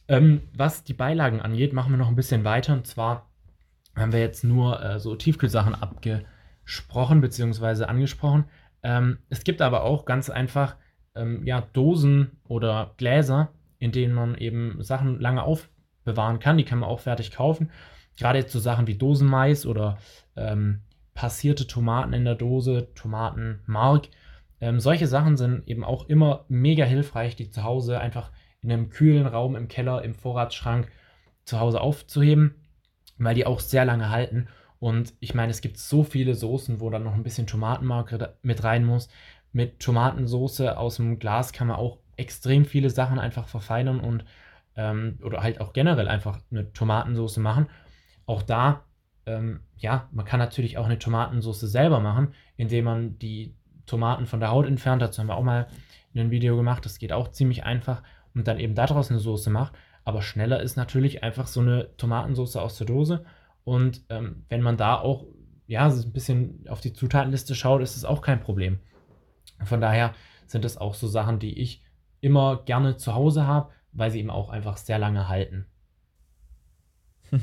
Ähm, 0.09 0.43
was 0.55 0.85
die 0.85 0.95
Beilagen 0.95 1.41
angeht, 1.41 1.73
machen 1.73 1.93
wir 1.93 1.97
noch 1.97 2.09
ein 2.09 2.17
bisschen 2.17 2.45
weiter. 2.45 2.75
Und 2.75 2.87
zwar 2.87 3.31
haben 3.97 4.13
wir 4.13 4.21
jetzt 4.21 4.45
nur 4.45 4.83
äh, 4.83 4.99
so 4.99 5.15
Tiefkühlsachen 5.17 5.75
abgesprochen 5.75 7.21
bzw. 7.21 7.85
angesprochen. 7.85 8.45
Ähm, 8.83 9.19
es 9.31 9.45
gibt 9.45 9.63
aber 9.63 9.83
auch 9.83 10.05
ganz 10.05 10.31
einfach 10.31 10.77
ähm, 11.15 11.47
ja, 11.47 11.63
Dosen 11.73 12.39
oder 12.45 12.95
Gläser, 12.97 13.51
in 13.79 13.93
denen 13.93 14.15
man 14.15 14.37
eben 14.37 14.83
Sachen 14.83 15.21
lange 15.21 15.43
aufbewahren 15.43 16.39
kann. 16.39 16.59
Die 16.59 16.65
kann 16.65 16.81
man 16.81 16.89
auch 16.89 17.01
fertig 17.01 17.31
kaufen. 17.31 17.71
Gerade 18.17 18.39
jetzt 18.39 18.53
so 18.53 18.59
Sachen 18.59 18.87
wie 18.87 18.97
Dosenmais 18.97 19.67
oder 19.67 19.99
ähm, 20.37 20.83
passierte 21.15 21.67
Tomaten 21.67 22.13
in 22.13 22.25
der 22.25 22.35
Dose, 22.35 22.89
Tomatenmark. 22.95 24.09
Ähm, 24.61 24.81
solche 24.81 25.07
Sachen 25.07 25.37
sind 25.37 25.67
eben 25.67 25.85
auch 25.85 26.09
immer 26.09 26.45
mega 26.49 26.85
hilfreich, 26.85 27.37
die 27.37 27.51
zu 27.51 27.65
Hause 27.65 28.01
einfach 28.01 28.31
in 28.65 28.73
einem 28.73 28.91
kühlen 28.91 29.27
Raum 29.27 29.55
im 29.55 29.69
Keller, 29.69 30.03
im 30.03 30.15
Vorratsschrank 30.15 30.91
zu 31.45 31.61
Hause 31.61 31.81
aufzuheben, 31.81 32.57
weil 33.19 33.35
die 33.35 33.47
auch 33.47 33.61
sehr 33.61 33.85
lange 33.85 34.11
halten. 34.11 34.49
Und 34.81 35.15
ich 35.21 35.35
meine, 35.35 35.51
es 35.51 35.61
gibt 35.61 35.79
so 35.79 36.03
viele 36.03 36.35
Soßen, 36.35 36.81
wo 36.81 36.91
dann 36.91 37.05
noch 37.05 37.15
ein 37.15 37.23
bisschen 37.23 37.47
Tomatenmark 37.47 38.39
mit 38.43 38.65
rein 38.65 38.85
muss. 38.85 39.09
Mit 39.53 39.79
Tomatensoße 39.81 40.77
aus 40.77 40.97
dem 40.97 41.19
Glas 41.19 41.53
kann 41.53 41.69
man 41.69 41.77
auch 41.77 41.99
extrem 42.17 42.65
viele 42.65 42.91
Sachen 42.91 43.19
einfach 43.19 43.47
verfeinern 43.47 44.01
und 44.01 44.25
ähm, 44.77 45.19
oder 45.23 45.43
halt 45.43 45.61
auch 45.61 45.73
generell 45.73 46.09
einfach 46.09 46.41
eine 46.51 46.73
Tomatensoße 46.73 47.41
machen. 47.41 47.69
Auch 48.27 48.43
da 48.43 48.85
ähm, 49.27 49.61
ja, 49.77 50.09
man 50.13 50.25
kann 50.25 50.39
natürlich 50.39 50.79
auch 50.79 50.87
eine 50.87 50.99
Tomatensauce 50.99 51.61
selber 51.61 52.01
machen, 52.01 52.35
indem 52.57 52.85
man 52.85 53.19
die 53.19 53.55
Tomaten 53.87 54.27
von 54.27 54.41
der 54.41 54.51
Haut 54.51 54.67
entfernt. 54.67 55.03
Dazu 55.03 55.21
haben 55.21 55.29
wir 55.29 55.37
auch 55.37 55.45
mal 55.45 55.69
ein 56.15 56.31
Video 56.31 56.57
gemacht. 56.57 56.85
Das 56.85 56.99
geht 56.99 57.13
auch 57.13 57.31
ziemlich 57.31 57.65
einfach 57.65 58.03
und 58.35 58.49
dann 58.49 58.59
eben 58.59 58.75
daraus 58.75 59.11
eine 59.11 59.21
Soße 59.21 59.51
macht. 59.51 59.75
Aber 60.05 60.23
schneller 60.23 60.61
ist 60.61 60.77
natürlich 60.77 61.23
einfach 61.23 61.47
so 61.47 61.61
eine 61.61 61.97
Tomatensauce 61.97 62.57
aus 62.57 62.77
der 62.77 62.87
Dose. 62.87 63.25
Und 63.65 64.03
ähm, 64.11 64.45
wenn 64.49 64.61
man 64.61 64.77
da 64.77 64.99
auch 64.99 65.27
ja, 65.67 65.87
ein 65.87 66.13
bisschen 66.13 66.67
auf 66.69 66.81
die 66.81 66.93
Zutatenliste 66.93 67.55
schaut, 67.55 67.81
ist 67.81 67.97
es 67.97 68.05
auch 68.05 68.21
kein 68.21 68.41
Problem. 68.41 68.81
Von 69.65 69.81
daher 69.81 70.15
sind 70.47 70.65
das 70.65 70.77
auch 70.77 70.95
so 70.95 71.09
Sachen, 71.09 71.39
die 71.39 71.59
ich 71.59 71.83
immer 72.21 72.63
gerne 72.65 72.97
zu 72.97 73.15
Hause 73.15 73.47
habe, 73.47 73.71
weil 73.93 74.11
sie 74.11 74.21
eben 74.21 74.31
auch 74.31 74.51
einfach 74.51 74.77
sehr 74.77 74.99
lange 74.99 75.29
halten. 75.29 75.67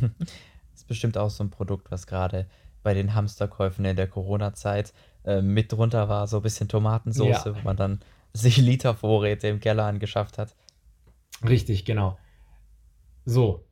Ist 0.73 0.87
bestimmt 0.87 1.17
auch 1.17 1.29
so 1.29 1.43
ein 1.43 1.49
Produkt, 1.49 1.91
was 1.91 2.07
gerade 2.07 2.47
bei 2.83 2.93
den 2.93 3.13
Hamsterkäufen 3.13 3.85
in 3.85 3.95
der 3.95 4.07
Corona-Zeit 4.07 4.93
äh, 5.23 5.41
mit 5.41 5.71
drunter 5.71 6.09
war, 6.09 6.27
so 6.27 6.37
ein 6.37 6.43
bisschen 6.43 6.67
Tomatensauce, 6.67 7.45
ja. 7.45 7.55
wo 7.55 7.59
man 7.63 7.77
dann 7.77 7.99
sich 8.33 8.57
Litervorräte 8.57 9.47
im 9.47 9.59
Keller 9.59 9.85
angeschafft 9.85 10.37
hat. 10.37 10.55
Richtig, 11.47 11.85
genau. 11.85 12.17
So, 13.25 13.65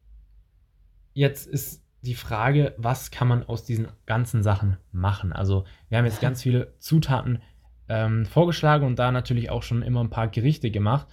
jetzt 1.14 1.48
ist 1.48 1.84
die 2.02 2.16
Frage, 2.16 2.74
was 2.78 3.12
kann 3.12 3.28
man 3.28 3.44
aus 3.44 3.66
diesen 3.66 3.88
ganzen 4.06 4.44
Sachen 4.44 4.78
machen? 4.92 5.34
Also, 5.34 5.66
wir 5.90 5.98
haben 5.98 6.06
jetzt 6.06 6.22
ganz 6.22 6.42
viele 6.42 6.74
Zutaten 6.80 7.42
ähm, 7.88 8.26
vorgeschlagen 8.26 8.86
und 8.86 8.98
da 8.98 9.12
natürlich 9.12 9.50
auch 9.50 9.64
schon 9.64 9.82
immer 9.82 10.04
ein 10.04 10.10
paar 10.10 10.28
Gerichte 10.28 10.72
gemacht. 10.72 11.08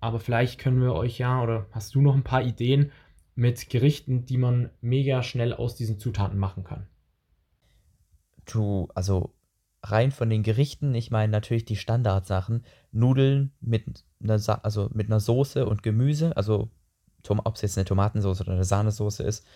Aber 0.00 0.20
vielleicht 0.20 0.60
können 0.60 0.82
wir 0.82 0.92
euch 0.92 1.18
ja, 1.18 1.42
oder 1.42 1.66
hast 1.70 1.94
du 1.94 2.02
noch 2.02 2.14
ein 2.14 2.24
paar 2.24 2.42
Ideen, 2.42 2.92
mit 3.34 3.68
Gerichten, 3.68 4.26
die 4.26 4.38
man 4.38 4.70
mega 4.80 5.22
schnell 5.22 5.52
aus 5.52 5.74
diesen 5.74 5.98
Zutaten 5.98 6.38
machen 6.38 6.64
kann. 6.64 6.86
Du, 8.44 8.88
also 8.94 9.34
rein 9.82 10.12
von 10.12 10.30
den 10.30 10.42
Gerichten, 10.42 10.94
ich 10.94 11.10
meine 11.10 11.32
natürlich 11.32 11.64
die 11.64 11.76
Standardsachen, 11.76 12.64
Nudeln 12.92 13.52
mit 13.60 14.04
einer, 14.24 14.38
Sa 14.38 14.54
also 14.62 14.90
mit 14.92 15.06
einer 15.08 15.20
Soße 15.20 15.66
und 15.66 15.82
Gemüse, 15.82 16.36
also 16.36 16.70
ob 17.28 17.54
es 17.54 17.62
jetzt 17.62 17.78
eine 17.78 17.84
Tomatensauce 17.86 18.42
oder 18.42 18.52
eine 18.52 18.64
Sahnesoße 18.64 19.22
ist. 19.22 19.46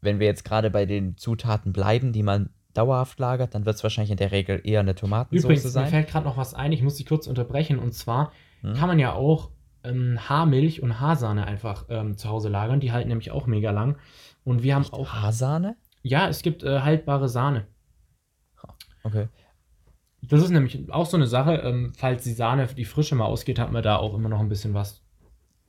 Wenn 0.00 0.18
wir 0.20 0.26
jetzt 0.26 0.44
gerade 0.44 0.70
bei 0.70 0.86
den 0.86 1.16
Zutaten 1.16 1.72
bleiben, 1.72 2.12
die 2.12 2.22
man 2.22 2.50
dauerhaft 2.72 3.18
lagert, 3.18 3.54
dann 3.54 3.66
wird 3.66 3.76
es 3.76 3.82
wahrscheinlich 3.82 4.12
in 4.12 4.16
der 4.16 4.32
Regel 4.32 4.60
eher 4.64 4.80
eine 4.80 4.94
Tomatensauce 4.94 5.44
Übrigens, 5.44 5.72
sein. 5.72 5.84
Mir 5.84 5.90
fällt 5.90 6.08
gerade 6.08 6.26
noch 6.26 6.36
was 6.36 6.54
ein, 6.54 6.72
ich 6.72 6.82
muss 6.82 6.96
dich 6.96 7.06
kurz 7.06 7.26
unterbrechen. 7.26 7.78
Und 7.78 7.92
zwar 7.92 8.32
hm? 8.60 8.74
kann 8.74 8.88
man 8.88 8.98
ja 8.98 9.12
auch 9.12 9.50
ähm, 9.84 10.18
Haarmilch 10.28 10.82
und 10.82 11.00
Haarsahne 11.00 11.46
einfach 11.46 11.86
ähm, 11.88 12.16
zu 12.16 12.28
Hause 12.28 12.48
lagern. 12.48 12.80
Die 12.80 12.92
halten 12.92 13.08
nämlich 13.08 13.30
auch 13.30 13.46
mega 13.46 13.72
lang. 13.72 13.98
Und 14.44 14.62
wir 14.62 14.74
haben 14.74 14.82
Echt 14.82 14.92
auch. 14.92 15.12
Haarsahne? 15.12 15.76
Ja, 16.02 16.28
es 16.28 16.42
gibt 16.42 16.62
äh, 16.62 16.80
haltbare 16.80 17.28
Sahne. 17.28 17.66
Okay. 19.02 19.28
Das 20.22 20.42
ist 20.42 20.50
nämlich 20.50 20.90
auch 20.92 21.06
so 21.06 21.16
eine 21.16 21.26
Sache, 21.26 21.54
ähm, 21.56 21.92
falls 21.96 22.24
die 22.24 22.32
Sahne, 22.32 22.66
die 22.66 22.84
Frische 22.84 23.14
mal 23.14 23.26
ausgeht, 23.26 23.58
hat 23.58 23.72
man 23.72 23.82
da 23.82 23.96
auch 23.96 24.14
immer 24.14 24.28
noch 24.28 24.40
ein 24.40 24.48
bisschen 24.48 24.74
was. 24.74 25.02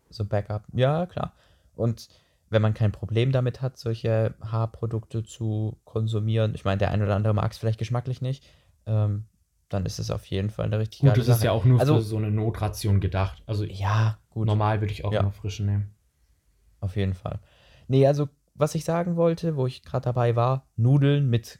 So 0.09 0.25
Backup. 0.25 0.63
Ja, 0.73 1.05
klar. 1.05 1.33
Und 1.75 2.09
wenn 2.49 2.61
man 2.61 2.73
kein 2.73 2.91
Problem 2.91 3.31
damit 3.31 3.61
hat, 3.61 3.77
solche 3.77 4.33
Haarprodukte 4.41 5.23
zu 5.23 5.77
konsumieren, 5.83 6.55
ich 6.55 6.65
meine, 6.65 6.79
der 6.79 6.91
ein 6.91 7.01
oder 7.01 7.15
andere 7.15 7.33
mag 7.33 7.51
es 7.51 7.59
vielleicht 7.59 7.77
geschmacklich 7.77 8.21
nicht, 8.21 8.43
ähm, 8.87 9.25
dann 9.69 9.85
ist 9.85 9.99
es 9.99 10.09
auf 10.09 10.25
jeden 10.25 10.49
Fall 10.49 10.65
eine 10.65 10.79
richtig 10.79 11.01
gut, 11.01 11.09
geile 11.09 11.21
Sache. 11.21 11.25
Gut, 11.25 11.29
das 11.29 11.37
ist 11.37 11.43
ja 11.43 11.51
auch 11.51 11.65
nur 11.65 11.79
also, 11.79 11.95
für 11.97 12.01
so 12.01 12.17
eine 12.17 12.31
Notration 12.31 12.99
gedacht. 12.99 13.43
Also 13.45 13.63
ja, 13.63 14.17
gut. 14.29 14.47
Normal 14.47 14.81
würde 14.81 14.91
ich 14.91 15.05
auch 15.05 15.13
ja. 15.13 15.19
immer 15.19 15.31
frische 15.31 15.63
nehmen. 15.63 15.93
Auf 16.79 16.95
jeden 16.95 17.13
Fall. 17.13 17.39
Nee, 17.87 18.07
also 18.07 18.29
was 18.55 18.75
ich 18.75 18.83
sagen 18.83 19.15
wollte, 19.15 19.55
wo 19.55 19.67
ich 19.67 19.83
gerade 19.83 20.05
dabei 20.05 20.35
war, 20.35 20.67
Nudeln 20.75 21.29
mit 21.29 21.59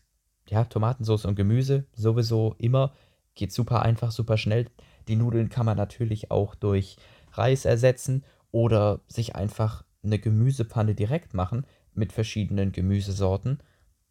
ja, 0.49 0.65
Tomatensauce 0.65 1.25
und 1.25 1.35
Gemüse, 1.35 1.85
sowieso 1.93 2.55
immer. 2.57 2.93
Geht 3.35 3.53
super 3.53 3.81
einfach, 3.83 4.11
super 4.11 4.37
schnell. 4.37 4.67
Die 5.07 5.15
Nudeln 5.15 5.49
kann 5.49 5.65
man 5.65 5.77
natürlich 5.77 6.31
auch 6.31 6.55
durch 6.55 6.97
Reis 7.31 7.65
ersetzen 7.65 8.23
oder 8.51 9.01
sich 9.07 9.35
einfach 9.35 9.83
eine 10.03 10.19
Gemüsepfanne 10.19 10.95
direkt 10.95 11.33
machen 11.33 11.65
mit 11.93 12.11
verschiedenen 12.11 12.71
Gemüsesorten. 12.71 13.59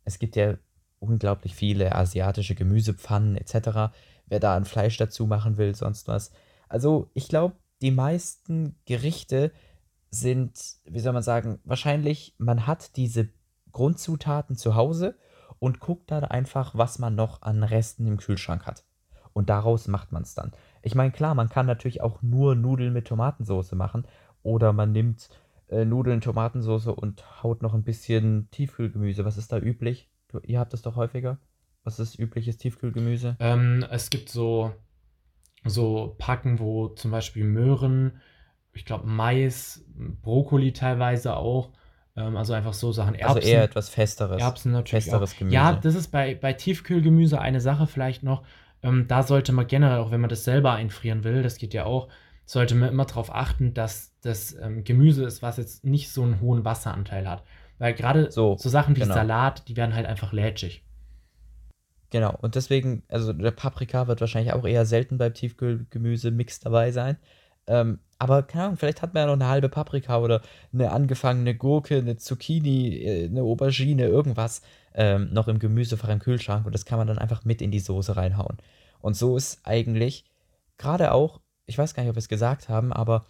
Es 0.05 0.19
gibt 0.19 0.37
ja 0.37 0.57
unglaublich 0.99 1.55
viele 1.55 1.95
asiatische 1.95 2.55
Gemüsepfannen 2.55 3.37
etc. 3.37 3.93
Wer 4.27 4.41
da 4.41 4.57
ein 4.57 4.65
Fleisch 4.65 4.97
dazu 4.97 5.27
machen 5.27 5.57
will, 5.57 5.75
sonst 5.75 6.09
was. 6.09 6.33
Also 6.69 7.11
ich 7.15 7.29
glaube, 7.29 7.57
die 7.81 7.91
meisten 7.91 8.77
Gerichte 8.85 9.53
sind, 10.11 10.59
wie 10.85 11.01
soll 11.01 11.13
man 11.13 11.23
sagen, 11.23 11.61
wahrscheinlich, 11.65 12.35
man 12.39 12.67
hat 12.67 12.97
diese 12.97 13.29
Grundzutaten 13.73 14.57
zu 14.57 14.75
Hause 14.75 15.17
und 15.59 15.81
guckt 15.81 16.11
dann 16.11 16.25
einfach, 16.25 16.75
was 16.77 16.99
man 16.99 17.15
noch 17.15 17.43
an 17.43 17.63
Resten 17.63 18.07
im 18.07 18.17
Kühlschrank 18.17 18.67
hat. 18.67 18.85
Und 19.33 19.51
daraus 19.51 19.89
macht 19.89 20.13
man 20.13 20.23
es 20.23 20.35
dann. 20.35 20.53
Ich 20.83 20.95
meine, 20.95 21.13
klar, 21.13 21.35
man 21.35 21.49
kann 21.49 21.67
natürlich 21.67 22.01
auch 22.01 22.23
nur 22.23 22.55
Nudeln 22.55 22.93
mit 22.93 23.07
Tomatensauce 23.07 23.73
machen 23.73 24.07
oder 24.43 24.73
man 24.73 24.93
nimmt 24.93 25.29
äh, 25.69 25.85
Nudeln, 25.85 26.21
Tomatensauce 26.21 26.89
und 26.89 27.43
haut 27.43 27.63
noch 27.63 27.75
ein 27.75 27.85
bisschen 27.85 28.49
Tiefkühlgemüse. 28.51 29.25
Was 29.25 29.39
ist 29.39 29.53
da 29.53 29.59
üblich? 29.59 30.11
Du, 30.29 30.41
ihr 30.41 30.59
habt 30.59 30.73
das 30.73 30.83
doch 30.83 30.97
häufiger. 30.97 31.39
Was 31.85 32.01
ist 32.01 32.19
übliches 32.19 32.59
Tiefkühlgemüse? 32.59 33.37
Ähm, 33.41 33.85
es 33.91 34.11
gibt 34.11 34.29
so, 34.29 34.73
so 35.65 36.17
Packen, 36.19 36.59
wo 36.59 36.89
zum 36.89 37.11
Beispiel 37.11 37.45
Möhren, 37.45 38.21
ich 38.73 38.85
glaube 38.85 39.07
Mais, 39.07 39.85
Brokkoli 40.23 40.73
teilweise 40.73 41.37
auch. 41.37 41.73
Ähm, 42.19 42.37
also 42.37 42.53
einfach 42.53 42.75
so 42.75 42.91
Sachen. 42.91 43.15
Erbsen, 43.15 43.37
also 43.37 43.49
eher 43.49 43.63
etwas 43.63 43.89
Festeres. 43.89 44.43
Erbsen 44.43 44.73
natürlich. 44.73 45.05
Festeres 45.05 45.35
auch. 45.35 45.39
Gemüse. 45.39 45.55
Ja, 45.55 45.73
das 45.73 45.95
ist 45.95 46.09
bei, 46.09 46.35
bei 46.35 46.53
Tiefkühlgemüse 46.53 47.41
eine 47.41 47.61
Sache 47.61 47.87
vielleicht 47.87 48.25
noch. 48.25 48.43
Ähm, 48.83 49.07
da 49.07 49.23
sollte 49.23 49.53
man 49.53 49.67
generell, 49.67 49.99
auch 49.99 50.11
wenn 50.11 50.21
man 50.21 50.31
das 50.31 50.45
selber 50.45 50.73
einfrieren 50.73 51.23
will, 51.23 51.43
das 51.43 51.59
geht 51.59 51.75
ja 51.75 51.85
auch, 51.85 52.09
sollte 52.45 52.75
man 52.75 52.89
immer 52.89 53.05
darauf 53.05 53.33
achten, 53.33 53.73
dass 53.73 54.15
das 54.23 54.57
ähm, 54.61 54.83
Gemüse 54.83 55.25
ist, 55.25 55.43
was 55.43 55.59
jetzt 55.59 55.85
nicht 55.85 56.11
so 56.11 56.23
einen 56.23 56.41
hohen 56.41 56.65
Wasseranteil 56.65 57.29
hat. 57.29 57.45
Weil 57.79 57.95
gerade 57.95 58.33
so, 58.33 58.57
so, 58.59 58.69
Sachen 58.69 58.97
wie 58.97 59.01
genau. 59.01 59.15
Salat, 59.15 59.69
die 59.69 59.77
werden 59.77 59.95
halt 59.95 60.07
einfach 60.07 60.33
lätschig. 60.33 60.85
Genau, 62.11 62.35
und 62.41 62.55
deswegen, 62.55 63.03
also 63.09 63.33
der 63.33 63.51
Paprika 63.51 64.09
wird 64.09 64.21
wahrscheinlich 64.21 64.55
auch 64.55 64.65
eher 64.65 64.87
selten 64.87 65.19
beim 65.19 65.35
Tiefkühlgemüse-Mix 65.35 66.61
dabei 66.61 66.91
sein. 66.91 67.19
Ähm, 67.69 68.01
aber 68.19 68.43
keine 68.43 68.65
Ahnung, 68.65 68.77
vielleicht 68.79 69.03
hat 69.03 69.15
man 69.15 69.23
ja 69.23 69.27
noch 69.27 69.35
eine 69.35 69.49
halbe 69.49 69.69
Paprika 69.69 70.19
oder 70.19 70.43
eine 70.73 70.91
angefangene 70.91 71.55
Gurke, 71.55 71.99
eine 71.99 72.17
Zucchini, 72.17 72.97
äh, 72.97 73.25
eine 73.27 73.43
Aubergine, 73.43 74.07
irgendwas 74.07 74.63
ähm, 74.95 75.33
noch 75.33 75.47
im 75.47 75.61
Gemüsefach 75.61 76.09
im 76.09 76.19
Kühlschrank 76.19 76.67
und 76.67 76.75
das 76.75 76.85
kann 76.85 76.99
man 76.99 77.07
dann 77.07 77.19
einfach 77.19 77.45
mit 77.45 77.63
in 77.63 77.71
die 77.71 77.79
Soße 77.79 78.17
reinhauen. 78.17 78.57
Und 79.01 79.17
so 79.17 79.37
ist 79.37 79.61
eigentlich 79.65 80.25
gerade 80.79 81.13
auch, 81.13 81.41
ich 81.67 81.79
weiß 81.79 81.95
gar 81.95 82.03
nicht, 82.03 82.11
ob 82.11 82.17
wir 82.17 82.21
es 82.21 82.29
gesagt 82.29 82.69
haben, 82.69 82.93
aber 82.93 83.27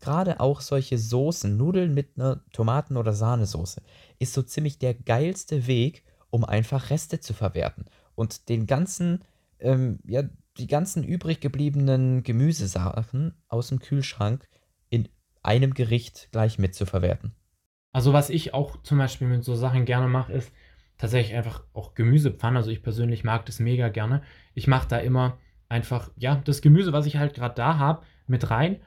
gerade 0.00 0.40
auch 0.40 0.60
solche 0.60 0.98
Soßen, 0.98 1.56
Nudeln 1.56 1.94
mit 1.94 2.10
einer 2.16 2.42
Tomaten- 2.52 2.96
oder 2.96 3.12
Sahnesoße, 3.12 3.82
ist 4.18 4.32
so 4.32 4.42
ziemlich 4.42 4.78
der 4.78 4.94
geilste 4.94 5.66
Weg, 5.66 6.04
um 6.30 6.44
einfach 6.44 6.90
Reste 6.90 7.20
zu 7.20 7.34
verwerten 7.34 7.84
und 8.14 8.48
den 8.48 8.66
ganzen, 8.66 9.24
ähm, 9.60 10.00
ja, 10.04 10.22
die 10.58 10.66
ganzen 10.66 11.04
übrig 11.04 11.40
gebliebenen 11.40 12.22
Gemüsesachen 12.22 13.34
aus 13.48 13.68
dem 13.68 13.78
Kühlschrank 13.78 14.44
in 14.90 15.08
einem 15.42 15.74
Gericht 15.74 16.28
gleich 16.32 16.58
mitzuverwerten. 16.58 17.34
Also 17.92 18.12
was 18.12 18.30
ich 18.30 18.54
auch 18.54 18.82
zum 18.82 18.98
Beispiel 18.98 19.28
mit 19.28 19.44
so 19.44 19.54
Sachen 19.54 19.84
gerne 19.84 20.08
mache, 20.08 20.32
ist 20.32 20.52
tatsächlich 20.98 21.36
einfach 21.36 21.64
auch 21.72 21.94
Gemüsepfannen. 21.94 22.56
Also 22.56 22.70
ich 22.70 22.82
persönlich 22.82 23.24
mag 23.24 23.46
das 23.46 23.60
mega 23.60 23.88
gerne. 23.88 24.22
Ich 24.54 24.66
mache 24.66 24.88
da 24.88 24.98
immer 24.98 25.38
einfach, 25.68 26.10
ja, 26.16 26.36
das 26.44 26.62
Gemüse, 26.62 26.92
was 26.92 27.06
ich 27.06 27.16
halt 27.16 27.34
gerade 27.34 27.54
da 27.54 27.78
habe, 27.78 28.04
mit 28.26 28.50
rein, 28.50 28.80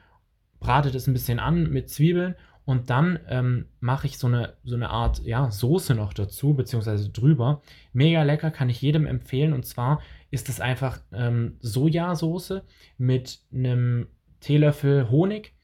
brate 0.60 0.90
das 0.90 1.06
ein 1.06 1.12
bisschen 1.12 1.38
an 1.38 1.70
mit 1.70 1.90
Zwiebeln 1.90 2.36
und 2.64 2.90
dann 2.90 3.18
ähm, 3.28 3.66
mache 3.80 4.06
ich 4.06 4.18
so 4.18 4.28
eine, 4.28 4.54
so 4.62 4.76
eine 4.76 4.90
Art 4.90 5.22
ja, 5.24 5.50
Soße 5.50 5.94
noch 5.94 6.12
dazu, 6.12 6.54
beziehungsweise 6.54 7.10
drüber. 7.10 7.60
Mega 7.92 8.22
lecker, 8.22 8.50
kann 8.50 8.70
ich 8.70 8.80
jedem 8.80 9.06
empfehlen. 9.06 9.52
Und 9.52 9.66
zwar 9.66 10.00
ist 10.30 10.48
es 10.48 10.60
einfach 10.60 11.00
ähm, 11.12 11.56
Sojasauce 11.60 12.62
mit 12.98 13.40
einem 13.52 14.06
Teelöffel 14.40 15.10
Honig 15.10 15.54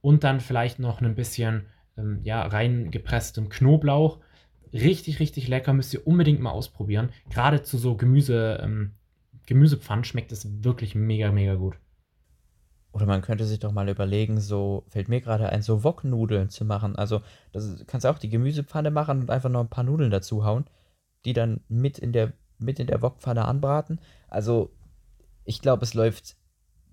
und 0.00 0.24
dann 0.24 0.40
vielleicht 0.40 0.78
noch 0.78 1.02
ein 1.02 1.14
bisschen 1.14 1.66
ähm, 1.98 2.20
ja, 2.22 2.42
reingepresstem 2.42 3.50
Knoblauch. 3.50 4.20
Richtig, 4.72 5.20
richtig 5.20 5.48
lecker, 5.48 5.74
müsst 5.74 5.92
ihr 5.92 6.06
unbedingt 6.06 6.40
mal 6.40 6.50
ausprobieren. 6.50 7.10
Gerade 7.28 7.62
zu 7.62 7.76
so 7.76 7.96
Gemüse, 7.96 8.60
ähm, 8.62 8.92
Gemüsepfannen 9.46 10.04
schmeckt 10.04 10.32
es 10.32 10.64
wirklich 10.64 10.94
mega, 10.94 11.30
mega 11.32 11.54
gut. 11.54 11.76
Oder 12.96 13.04
man 13.04 13.20
könnte 13.20 13.44
sich 13.44 13.58
doch 13.58 13.72
mal 13.72 13.90
überlegen, 13.90 14.40
so 14.40 14.84
fällt 14.88 15.10
mir 15.10 15.20
gerade 15.20 15.50
ein, 15.50 15.60
so 15.60 15.84
Woknudeln 15.84 16.48
zu 16.48 16.64
machen. 16.64 16.96
Also, 16.96 17.20
das 17.52 17.84
kannst 17.86 18.06
du 18.06 18.08
auch 18.08 18.18
die 18.18 18.30
Gemüsepfanne 18.30 18.90
machen 18.90 19.20
und 19.20 19.30
einfach 19.30 19.50
noch 19.50 19.60
ein 19.60 19.68
paar 19.68 19.84
Nudeln 19.84 20.10
dazu 20.10 20.46
hauen, 20.46 20.64
die 21.26 21.34
dann 21.34 21.60
mit 21.68 21.98
in 21.98 22.14
der, 22.14 22.32
mit 22.56 22.78
in 22.78 22.86
der 22.86 23.02
Wokpfanne 23.02 23.44
anbraten. 23.44 24.00
Also, 24.28 24.70
ich 25.44 25.60
glaube, 25.60 25.84
es 25.84 25.92
läuft 25.92 26.36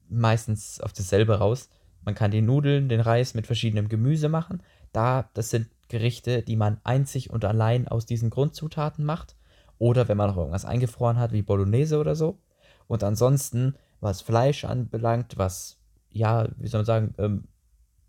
meistens 0.09 0.81
auf 0.81 0.91
dasselbe 0.91 1.35
raus. 1.35 1.69
Man 2.03 2.15
kann 2.15 2.31
die 2.31 2.41
Nudeln, 2.41 2.89
den 2.89 2.99
Reis 2.99 3.33
mit 3.33 3.47
verschiedenem 3.47 3.87
Gemüse 3.87 4.27
machen. 4.27 4.61
Da, 4.91 5.29
das 5.33 5.51
sind 5.51 5.69
Gerichte, 5.87 6.41
die 6.41 6.57
man 6.57 6.81
einzig 6.83 7.29
und 7.29 7.45
allein 7.45 7.87
aus 7.87 8.05
diesen 8.05 8.29
Grundzutaten 8.29 9.05
macht. 9.05 9.37
Oder 9.77 10.09
wenn 10.09 10.17
man 10.17 10.31
noch 10.31 10.37
irgendwas 10.37 10.65
eingefroren 10.65 11.17
hat, 11.17 11.31
wie 11.31 11.43
Bolognese 11.43 11.97
oder 11.97 12.15
so. 12.15 12.39
Und 12.87 13.05
ansonsten, 13.05 13.75
was 14.01 14.19
Fleisch 14.19 14.65
anbelangt, 14.65 15.37
was 15.37 15.79
ja, 16.13 16.47
wie 16.57 16.67
soll 16.67 16.79
man 16.79 16.85
sagen, 16.85 17.15
ähm, 17.17 17.43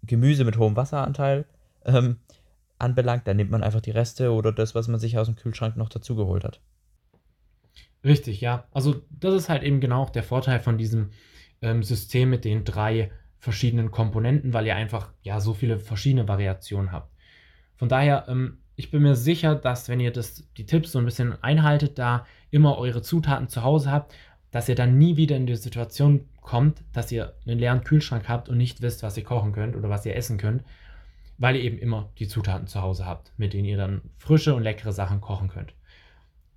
Gemüse 0.02 0.44
mit 0.44 0.58
hohem 0.58 0.76
Wasseranteil 0.76 1.46
ähm, 1.84 2.18
anbelangt, 2.78 3.26
dann 3.26 3.36
nimmt 3.36 3.50
man 3.50 3.62
einfach 3.62 3.80
die 3.80 3.90
Reste 3.90 4.32
oder 4.32 4.52
das, 4.52 4.74
was 4.74 4.88
man 4.88 5.00
sich 5.00 5.18
aus 5.18 5.26
dem 5.26 5.36
Kühlschrank 5.36 5.76
noch 5.76 5.88
dazugeholt 5.88 6.44
hat. 6.44 6.60
Richtig, 8.04 8.40
ja. 8.40 8.64
Also 8.72 9.02
das 9.10 9.34
ist 9.34 9.48
halt 9.48 9.62
eben 9.62 9.80
genau 9.80 10.02
auch 10.02 10.10
der 10.10 10.22
Vorteil 10.22 10.60
von 10.60 10.76
diesem 10.76 11.10
ähm, 11.62 11.82
System 11.82 12.30
mit 12.30 12.44
den 12.44 12.64
drei 12.64 13.10
verschiedenen 13.38 13.90
Komponenten, 13.90 14.52
weil 14.52 14.66
ihr 14.66 14.76
einfach 14.76 15.12
ja 15.22 15.40
so 15.40 15.54
viele 15.54 15.78
verschiedene 15.78 16.28
Variationen 16.28 16.92
habt. 16.92 17.12
Von 17.76 17.88
daher, 17.88 18.26
ähm, 18.28 18.58
ich 18.76 18.90
bin 18.90 19.02
mir 19.02 19.14
sicher, 19.14 19.54
dass 19.54 19.88
wenn 19.88 20.00
ihr 20.00 20.12
das, 20.12 20.50
die 20.56 20.66
Tipps 20.66 20.92
so 20.92 20.98
ein 20.98 21.04
bisschen 21.04 21.42
einhaltet, 21.42 21.98
da 21.98 22.26
immer 22.50 22.76
eure 22.78 23.02
Zutaten 23.02 23.48
zu 23.48 23.62
Hause 23.62 23.90
habt, 23.90 24.14
dass 24.54 24.68
ihr 24.68 24.76
dann 24.76 24.98
nie 24.98 25.16
wieder 25.16 25.34
in 25.34 25.46
die 25.46 25.56
Situation 25.56 26.28
kommt, 26.40 26.80
dass 26.92 27.10
ihr 27.10 27.34
einen 27.44 27.58
leeren 27.58 27.82
Kühlschrank 27.82 28.28
habt 28.28 28.48
und 28.48 28.56
nicht 28.56 28.82
wisst, 28.82 29.02
was 29.02 29.16
ihr 29.16 29.24
kochen 29.24 29.50
könnt 29.50 29.74
oder 29.74 29.88
was 29.88 30.06
ihr 30.06 30.14
essen 30.14 30.38
könnt, 30.38 30.62
weil 31.38 31.56
ihr 31.56 31.62
eben 31.64 31.76
immer 31.76 32.12
die 32.20 32.28
Zutaten 32.28 32.68
zu 32.68 32.80
Hause 32.80 33.04
habt, 33.04 33.32
mit 33.36 33.52
denen 33.52 33.64
ihr 33.64 33.76
dann 33.76 34.02
frische 34.16 34.54
und 34.54 34.62
leckere 34.62 34.92
Sachen 34.92 35.20
kochen 35.20 35.48
könnt. 35.48 35.74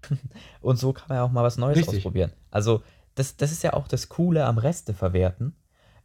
Und 0.62 0.78
so 0.78 0.94
kann 0.94 1.08
man 1.10 1.18
ja 1.18 1.24
auch 1.24 1.32
mal 1.32 1.44
was 1.44 1.58
Neues 1.58 1.78
Richtig. 1.78 1.98
ausprobieren. 1.98 2.34
Also, 2.52 2.84
das, 3.16 3.36
das 3.36 3.52
ist 3.52 3.64
ja 3.64 3.74
auch 3.74 3.88
das 3.88 4.10
Coole 4.10 4.46
am 4.46 4.60
Reste 4.60 4.94
verwerten. 4.94 5.56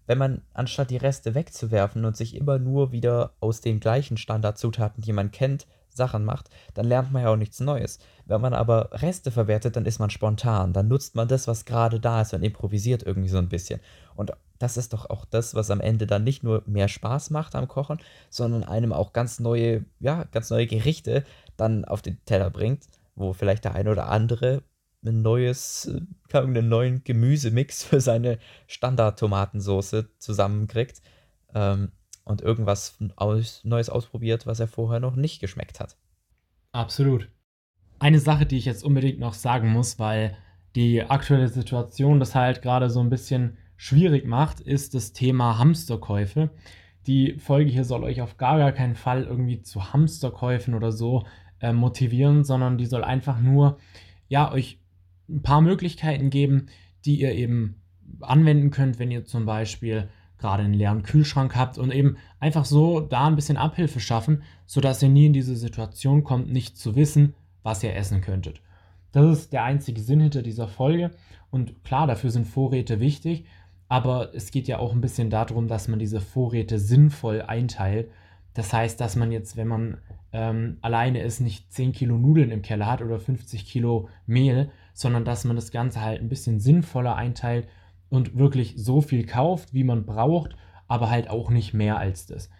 Wenn 0.06 0.16
man, 0.16 0.40
anstatt 0.54 0.88
die 0.88 0.96
Reste 0.96 1.34
wegzuwerfen 1.34 2.06
und 2.06 2.16
sich 2.16 2.34
immer 2.34 2.58
nur 2.58 2.92
wieder 2.92 3.34
aus 3.38 3.60
den 3.60 3.80
gleichen 3.80 4.16
Standardzutaten, 4.16 5.02
die 5.02 5.12
man 5.12 5.30
kennt, 5.30 5.66
Sachen 5.96 6.24
macht, 6.24 6.48
dann 6.74 6.86
lernt 6.86 7.12
man 7.12 7.22
ja 7.22 7.28
auch 7.28 7.36
nichts 7.36 7.60
Neues. 7.60 7.98
Wenn 8.26 8.40
man 8.40 8.54
aber 8.54 8.90
Reste 8.92 9.30
verwertet, 9.30 9.76
dann 9.76 9.86
ist 9.86 9.98
man 9.98 10.10
spontan. 10.10 10.72
Dann 10.72 10.88
nutzt 10.88 11.14
man 11.14 11.28
das, 11.28 11.48
was 11.48 11.64
gerade 11.64 12.00
da 12.00 12.22
ist 12.22 12.34
und 12.34 12.42
improvisiert 12.42 13.02
irgendwie 13.02 13.28
so 13.28 13.38
ein 13.38 13.48
bisschen. 13.48 13.80
Und 14.14 14.32
das 14.58 14.76
ist 14.76 14.92
doch 14.92 15.10
auch 15.10 15.24
das, 15.24 15.54
was 15.54 15.70
am 15.70 15.80
Ende 15.80 16.06
dann 16.06 16.24
nicht 16.24 16.44
nur 16.44 16.62
mehr 16.66 16.88
Spaß 16.88 17.30
macht 17.30 17.54
am 17.56 17.68
Kochen, 17.68 17.98
sondern 18.30 18.62
einem 18.62 18.92
auch 18.92 19.12
ganz 19.12 19.40
neue, 19.40 19.84
ja, 19.98 20.24
ganz 20.30 20.50
neue 20.50 20.66
Gerichte 20.66 21.24
dann 21.56 21.84
auf 21.84 22.00
den 22.00 22.24
Teller 22.24 22.50
bringt, 22.50 22.84
wo 23.16 23.32
vielleicht 23.32 23.64
der 23.64 23.74
eine 23.74 23.90
oder 23.90 24.08
andere 24.08 24.62
ein 25.04 25.22
neues, 25.22 25.90
äh, 26.32 26.38
einen 26.38 26.68
neuen 26.68 27.02
Gemüsemix 27.04 27.82
für 27.84 28.00
seine 28.00 28.38
Standard-Tomatensauce 28.68 30.06
zusammenkriegt. 30.18 31.02
Ähm, 31.54 31.90
und 32.24 32.40
irgendwas 32.40 32.98
aus, 33.16 33.62
Neues 33.64 33.88
ausprobiert, 33.88 34.46
was 34.46 34.60
er 34.60 34.68
vorher 34.68 35.00
noch 35.00 35.16
nicht 35.16 35.40
geschmeckt 35.40 35.80
hat. 35.80 35.96
Absolut. 36.72 37.28
Eine 37.98 38.18
Sache, 38.18 38.46
die 38.46 38.56
ich 38.56 38.64
jetzt 38.64 38.84
unbedingt 38.84 39.20
noch 39.20 39.34
sagen 39.34 39.70
muss, 39.70 39.98
weil 39.98 40.36
die 40.74 41.02
aktuelle 41.02 41.48
Situation 41.48 42.18
das 42.18 42.34
halt 42.34 42.62
gerade 42.62 42.90
so 42.90 43.00
ein 43.00 43.10
bisschen 43.10 43.58
schwierig 43.76 44.26
macht, 44.26 44.60
ist 44.60 44.94
das 44.94 45.12
Thema 45.12 45.58
Hamsterkäufe. 45.58 46.50
Die 47.06 47.38
Folge 47.38 47.70
hier 47.70 47.84
soll 47.84 48.04
euch 48.04 48.22
auf 48.22 48.36
gar, 48.36 48.58
gar 48.58 48.72
keinen 48.72 48.94
Fall 48.94 49.24
irgendwie 49.24 49.60
zu 49.62 49.92
Hamsterkäufen 49.92 50.74
oder 50.74 50.92
so 50.92 51.26
äh, 51.60 51.72
motivieren, 51.72 52.44
sondern 52.44 52.78
die 52.78 52.86
soll 52.86 53.04
einfach 53.04 53.40
nur, 53.40 53.78
ja, 54.28 54.52
euch 54.52 54.80
ein 55.28 55.42
paar 55.42 55.60
Möglichkeiten 55.60 56.30
geben, 56.30 56.66
die 57.04 57.20
ihr 57.20 57.32
eben 57.32 57.82
anwenden 58.20 58.70
könnt, 58.70 58.98
wenn 58.98 59.10
ihr 59.10 59.24
zum 59.24 59.46
Beispiel 59.46 60.08
gerade 60.42 60.64
einen 60.64 60.74
leeren 60.74 61.02
Kühlschrank 61.02 61.56
habt 61.56 61.78
und 61.78 61.90
eben 61.90 62.16
einfach 62.40 62.66
so 62.66 63.00
da 63.00 63.26
ein 63.26 63.36
bisschen 63.36 63.56
Abhilfe 63.56 64.00
schaffen, 64.00 64.42
sodass 64.66 65.02
ihr 65.02 65.08
nie 65.08 65.26
in 65.26 65.32
diese 65.32 65.56
Situation 65.56 66.24
kommt, 66.24 66.52
nicht 66.52 66.76
zu 66.76 66.94
wissen, 66.96 67.34
was 67.62 67.82
ihr 67.82 67.96
essen 67.96 68.20
könntet. 68.20 68.60
Das 69.12 69.38
ist 69.38 69.52
der 69.52 69.64
einzige 69.64 70.00
Sinn 70.00 70.20
hinter 70.20 70.42
dieser 70.42 70.68
Folge 70.68 71.12
und 71.50 71.84
klar, 71.84 72.06
dafür 72.06 72.30
sind 72.30 72.46
Vorräte 72.46 73.00
wichtig, 73.00 73.46
aber 73.88 74.34
es 74.34 74.50
geht 74.50 74.68
ja 74.68 74.78
auch 74.78 74.92
ein 74.92 75.00
bisschen 75.00 75.30
darum, 75.30 75.68
dass 75.68 75.86
man 75.86 75.98
diese 75.98 76.20
Vorräte 76.20 76.78
sinnvoll 76.78 77.42
einteilt. 77.42 78.10
Das 78.54 78.72
heißt, 78.72 79.00
dass 79.00 79.16
man 79.16 79.30
jetzt, 79.30 79.56
wenn 79.56 79.68
man 79.68 79.98
ähm, 80.32 80.78
alleine 80.80 81.22
ist, 81.22 81.40
nicht 81.40 81.72
10 81.72 81.92
Kilo 81.92 82.16
Nudeln 82.16 82.50
im 82.50 82.62
Keller 82.62 82.86
hat 82.86 83.02
oder 83.02 83.18
50 83.18 83.66
Kilo 83.66 84.08
Mehl, 84.26 84.70
sondern 84.94 85.24
dass 85.24 85.44
man 85.44 85.56
das 85.56 85.70
Ganze 85.70 86.00
halt 86.00 86.20
ein 86.20 86.28
bisschen 86.28 86.58
sinnvoller 86.58 87.16
einteilt 87.16 87.68
und 88.12 88.36
wirklich 88.36 88.74
so 88.76 89.00
viel 89.00 89.24
kauft, 89.24 89.72
wie 89.72 89.84
man 89.84 90.04
braucht, 90.04 90.54
aber 90.86 91.08
halt 91.08 91.30
auch 91.30 91.48
nicht 91.48 91.72
mehr 91.72 91.96
als 91.96 92.26
das. 92.26 92.50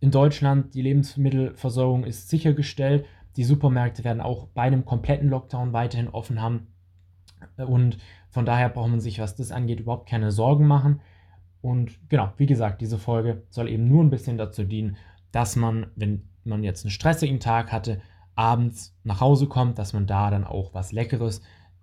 In 0.00 0.10
Deutschland, 0.10 0.74
die 0.74 0.82
Lebensmittelversorgung 0.82 2.04
ist 2.04 2.28
sichergestellt. 2.28 3.06
Die 3.36 3.44
Supermärkte 3.44 4.04
werden 4.04 4.20
auch 4.20 4.48
bei 4.48 4.64
einem 4.64 4.84
kompletten 4.84 5.30
Lockdown 5.30 5.72
weiterhin 5.72 6.10
offen 6.10 6.42
haben. 6.42 6.66
Und 7.56 7.96
von 8.28 8.44
daher 8.44 8.68
braucht 8.68 8.90
man 8.90 9.00
sich, 9.00 9.18
was 9.18 9.34
das 9.34 9.50
angeht, 9.50 9.80
überhaupt 9.80 10.10
keine 10.10 10.30
Sorgen 10.30 10.66
machen. 10.66 11.00
Und 11.62 11.98
genau, 12.10 12.34
wie 12.36 12.46
gesagt, 12.46 12.82
diese 12.82 12.98
Folge 12.98 13.44
soll 13.48 13.70
eben 13.70 13.88
nur 13.88 14.04
ein 14.04 14.10
bisschen 14.10 14.36
dazu 14.36 14.62
dienen, 14.62 14.98
dass 15.32 15.56
man, 15.56 15.86
wenn 15.96 16.28
man 16.44 16.62
jetzt 16.62 16.84
einen 16.84 16.90
stressigen 16.90 17.40
Tag 17.40 17.72
hatte, 17.72 18.02
abends 18.34 18.94
nach 19.04 19.22
Hause 19.22 19.46
kommt, 19.46 19.78
dass 19.78 19.94
man 19.94 20.06
da 20.06 20.30
dann 20.30 20.44
auch 20.44 20.74
was 20.74 20.92
Leckeres 20.92 21.40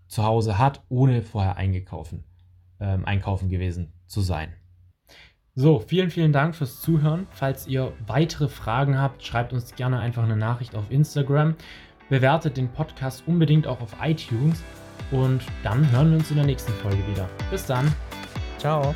zu 0.07 0.23
Hause 0.23 0.59
hat, 0.59 0.83
ohne 0.89 1.23
vorher 1.23 1.57
eingekaufen, 1.57 2.23
ähm, 2.79 3.05
einkaufen 3.05 3.49
gewesen 3.49 3.93
zu 4.07 4.21
sein. 4.21 4.53
So, 5.57 5.79
vielen, 5.79 6.09
vielen 6.09 6.33
Dank 6.33 6.53
fürs 6.53 6.81
Zuhören. 6.81 7.27
Falls 7.31 7.65
ihr 7.67 7.93
weitere 8.07 8.49
Fragen 8.49 8.97
habt, 8.99 9.23
schreibt 9.23 9.53
uns 9.53 9.73
gerne 9.75 9.99
einfach 9.99 10.23
eine 10.23 10.35
Nachricht 10.35 10.75
auf 10.75 10.91
Instagram. 10.91 11.55
Bewertet 12.09 12.57
den 12.57 12.67
Podcast 12.67 13.23
unbedingt 13.25 13.65
auch 13.65 13.79
auf 13.79 13.95
iTunes. 14.01 14.61
Und 15.11 15.41
dann 15.63 15.89
hören 15.91 16.11
wir 16.11 16.17
uns 16.17 16.29
in 16.29 16.37
der 16.37 16.45
nächsten 16.45 16.73
Folge 16.73 17.07
wieder. 17.07 17.29
Bis 17.49 17.65
dann. 17.65 17.91
Ciao. 18.57 18.93